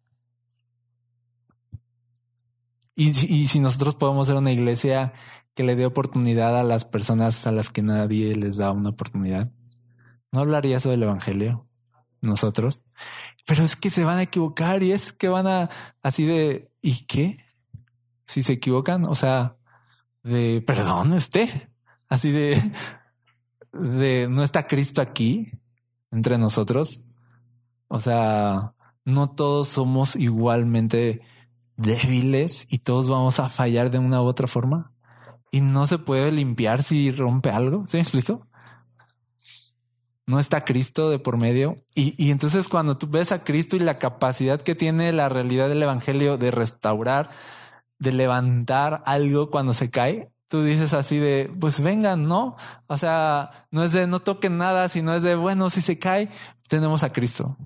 Y, 2.95 3.09
y 3.09 3.47
si 3.47 3.59
nosotros 3.59 3.95
podemos 3.95 4.27
ser 4.27 4.35
una 4.35 4.51
iglesia 4.51 5.13
que 5.55 5.63
le 5.63 5.75
dé 5.75 5.87
oportunidad 5.87 6.55
a 6.55 6.63
las 6.63 6.85
personas 6.85 7.47
a 7.47 7.51
las 7.51 7.71
que 7.71 7.81
nadie 7.81 8.35
les 8.35 8.57
da 8.57 8.71
una 8.71 8.89
oportunidad, 8.89 9.51
¿no 10.31 10.41
hablaría 10.41 10.77
eso 10.77 10.91
del 10.91 11.01
evangelio? 11.01 11.65
Nosotros, 12.21 12.85
pero 13.45 13.63
es 13.63 13.75
que 13.75 13.89
se 13.89 14.03
van 14.03 14.19
a 14.19 14.23
equivocar 14.23 14.83
y 14.83 14.91
es 14.91 15.11
que 15.11 15.27
van 15.27 15.47
a 15.47 15.69
así 16.01 16.25
de, 16.25 16.71
¿y 16.81 17.05
qué? 17.05 17.43
Si 18.25 18.43
se 18.43 18.53
equivocan, 18.53 19.05
o 19.05 19.15
sea, 19.15 19.57
de 20.23 20.63
perdón 20.65 21.13
usted, 21.13 21.69
así 22.07 22.31
de, 22.31 22.71
de 23.73 24.27
no 24.29 24.43
está 24.43 24.67
Cristo 24.67 25.01
aquí 25.01 25.51
entre 26.11 26.37
nosotros. 26.37 27.01
O 27.87 27.99
sea, 27.99 28.73
no 29.03 29.31
todos 29.31 29.67
somos 29.69 30.15
igualmente 30.15 31.21
débiles 31.75 32.67
y 32.69 32.79
todos 32.79 33.09
vamos 33.09 33.39
a 33.39 33.49
fallar 33.49 33.91
de 33.91 33.99
una 33.99 34.21
u 34.21 34.25
otra 34.25 34.47
forma 34.47 34.93
y 35.51 35.61
no 35.61 35.87
se 35.87 35.97
puede 35.97 36.31
limpiar 36.31 36.83
si 36.83 37.11
rompe 37.11 37.49
algo. 37.49 37.85
¿Se 37.85 37.97
me 37.97 38.01
explico? 38.01 38.47
No 40.31 40.39
está 40.39 40.63
Cristo 40.63 41.09
de 41.09 41.19
por 41.19 41.37
medio. 41.37 41.83
Y, 41.93 42.31
entonces 42.31 42.69
cuando 42.69 42.97
tú 42.97 43.07
ves 43.07 43.33
a 43.33 43.43
Cristo 43.43 43.75
y 43.75 43.79
la 43.79 43.99
capacidad 43.99 44.61
que 44.61 44.75
tiene 44.75 45.11
la 45.11 45.27
realidad 45.27 45.67
del 45.67 45.83
Evangelio 45.83 46.37
de 46.37 46.51
restaurar, 46.51 47.29
de 47.99 48.13
levantar 48.13 49.03
algo 49.05 49.49
cuando 49.49 49.73
se 49.73 49.91
cae, 49.91 50.31
tú 50.47 50.63
dices 50.63 50.93
así 50.93 51.17
de, 51.17 51.53
pues 51.59 51.81
vengan, 51.81 52.29
¿no? 52.29 52.55
O 52.87 52.97
sea, 52.97 53.67
no 53.71 53.83
es 53.83 53.91
de 53.91 54.07
no 54.07 54.21
toquen 54.21 54.57
nada, 54.57 54.87
sino 54.87 55.13
es 55.13 55.21
de, 55.21 55.35
bueno, 55.35 55.69
si 55.69 55.81
se 55.81 55.99
cae, 55.99 56.31
tenemos 56.69 57.03
a 57.03 57.11
Cristo, 57.11 57.57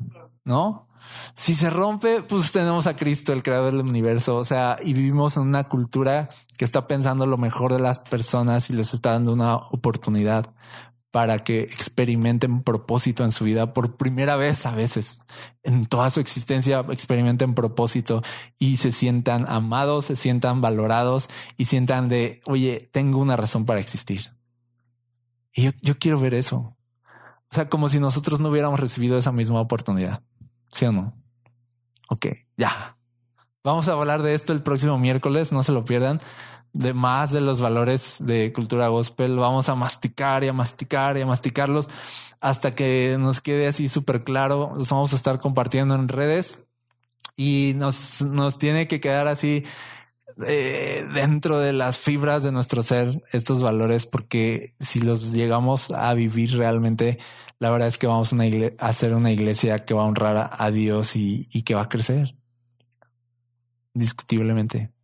¿no? 0.43 0.87
Si 1.35 1.53
se 1.53 1.69
rompe, 1.69 2.23
pues 2.23 2.51
tenemos 2.51 2.87
a 2.87 2.95
Cristo, 2.95 3.31
el 3.31 3.43
creador 3.43 3.73
del 3.73 3.81
universo. 3.81 4.37
O 4.37 4.43
sea, 4.43 4.77
y 4.83 4.93
vivimos 4.93 5.37
en 5.37 5.43
una 5.43 5.65
cultura 5.65 6.29
que 6.57 6.65
está 6.65 6.87
pensando 6.87 7.27
lo 7.27 7.37
mejor 7.37 7.71
de 7.71 7.79
las 7.79 7.99
personas 7.99 8.71
y 8.71 8.73
les 8.73 8.95
está 8.95 9.11
dando 9.11 9.33
una 9.33 9.55
oportunidad 9.55 10.51
para 11.15 11.39
que 11.39 11.61
experimenten 11.61 12.61
propósito 12.61 13.23
en 13.23 13.31
su 13.31 13.45
vida 13.45 13.71
por 13.71 13.95
primera 13.95 14.35
vez 14.35 14.65
a 14.65 14.71
veces. 14.75 15.23
En 15.63 15.85
toda 15.85 16.09
su 16.09 16.19
existencia 16.19 16.85
experimenten 16.89 17.53
propósito 17.53 18.21
y 18.59 18.75
se 18.75 18.91
sientan 18.91 19.45
amados, 19.47 20.07
se 20.07 20.17
sientan 20.17 20.59
valorados 20.59 21.29
y 21.55 21.65
sientan 21.65 22.09
de, 22.09 22.41
oye, 22.47 22.89
tengo 22.91 23.19
una 23.19 23.37
razón 23.37 23.65
para 23.65 23.79
existir. 23.79 24.33
Y 25.53 25.61
yo, 25.61 25.71
yo 25.81 25.97
quiero 25.97 26.19
ver 26.19 26.33
eso. 26.33 26.75
O 27.49 27.55
sea, 27.55 27.69
como 27.69 27.87
si 27.87 28.01
nosotros 28.01 28.41
no 28.41 28.49
hubiéramos 28.49 28.81
recibido 28.81 29.17
esa 29.17 29.31
misma 29.31 29.61
oportunidad. 29.61 30.21
¿Sí 30.73 30.83
o 30.83 30.91
no? 30.91 31.13
Ok, 32.09 32.25
ya. 32.57 32.97
Vamos 33.63 33.87
a 33.87 33.93
hablar 33.93 34.21
de 34.21 34.33
esto 34.33 34.51
el 34.51 34.63
próximo 34.63 34.99
miércoles, 34.99 35.53
no 35.53 35.63
se 35.63 35.71
lo 35.71 35.85
pierdan 35.85 36.17
de 36.75 36.93
más 36.93 37.31
de 37.31 37.39
los 37.39 37.61
valores 37.61 38.17
de 38.19 38.51
cultura 38.51 38.89
gospel. 38.89 39.37
Vamos 39.37 39.69
a 39.69 39.75
masticar 39.75 40.43
y 40.43 40.49
a 40.49 40.53
masticar 40.53 41.17
y 41.17 41.21
a 41.21 41.25
masticarlos 41.25 41.89
hasta 42.41 42.75
que 42.75 43.15
nos 43.17 43.39
quede 43.41 43.67
así 43.67 43.87
súper 43.87 44.23
claro. 44.23 44.73
Los 44.75 44.89
vamos 44.89 45.13
a 45.13 45.15
estar 45.15 45.39
compartiendo 45.39 45.95
en 45.95 46.09
redes 46.09 46.67
y 47.37 47.73
nos, 47.77 48.21
nos 48.21 48.57
tiene 48.57 48.87
que 48.87 48.99
quedar 48.99 49.27
así 49.27 49.63
eh, 50.45 51.05
dentro 51.13 51.59
de 51.59 51.71
las 51.71 51.97
fibras 51.97 52.43
de 52.43 52.51
nuestro 52.51 52.83
ser 52.83 53.23
estos 53.31 53.63
valores, 53.63 54.05
porque 54.05 54.73
si 54.81 54.99
los 54.99 55.31
llegamos 55.31 55.91
a 55.91 56.13
vivir 56.13 56.57
realmente, 56.57 57.19
la 57.59 57.69
verdad 57.69 57.87
es 57.87 57.97
que 57.97 58.07
vamos 58.07 58.33
a, 58.33 58.35
una 58.35 58.45
a 58.79 58.87
hacer 58.87 59.13
una 59.15 59.31
iglesia 59.31 59.79
que 59.79 59.93
va 59.93 60.01
a 60.03 60.07
honrar 60.07 60.51
a, 60.51 60.71
Dios 60.71 61.15
y, 61.15 61.47
y 61.51 61.63
que 61.63 61.75
va 61.75 61.83
a 61.83 61.89
crecer. 61.89 62.35
Discutiblemente. 63.93 64.94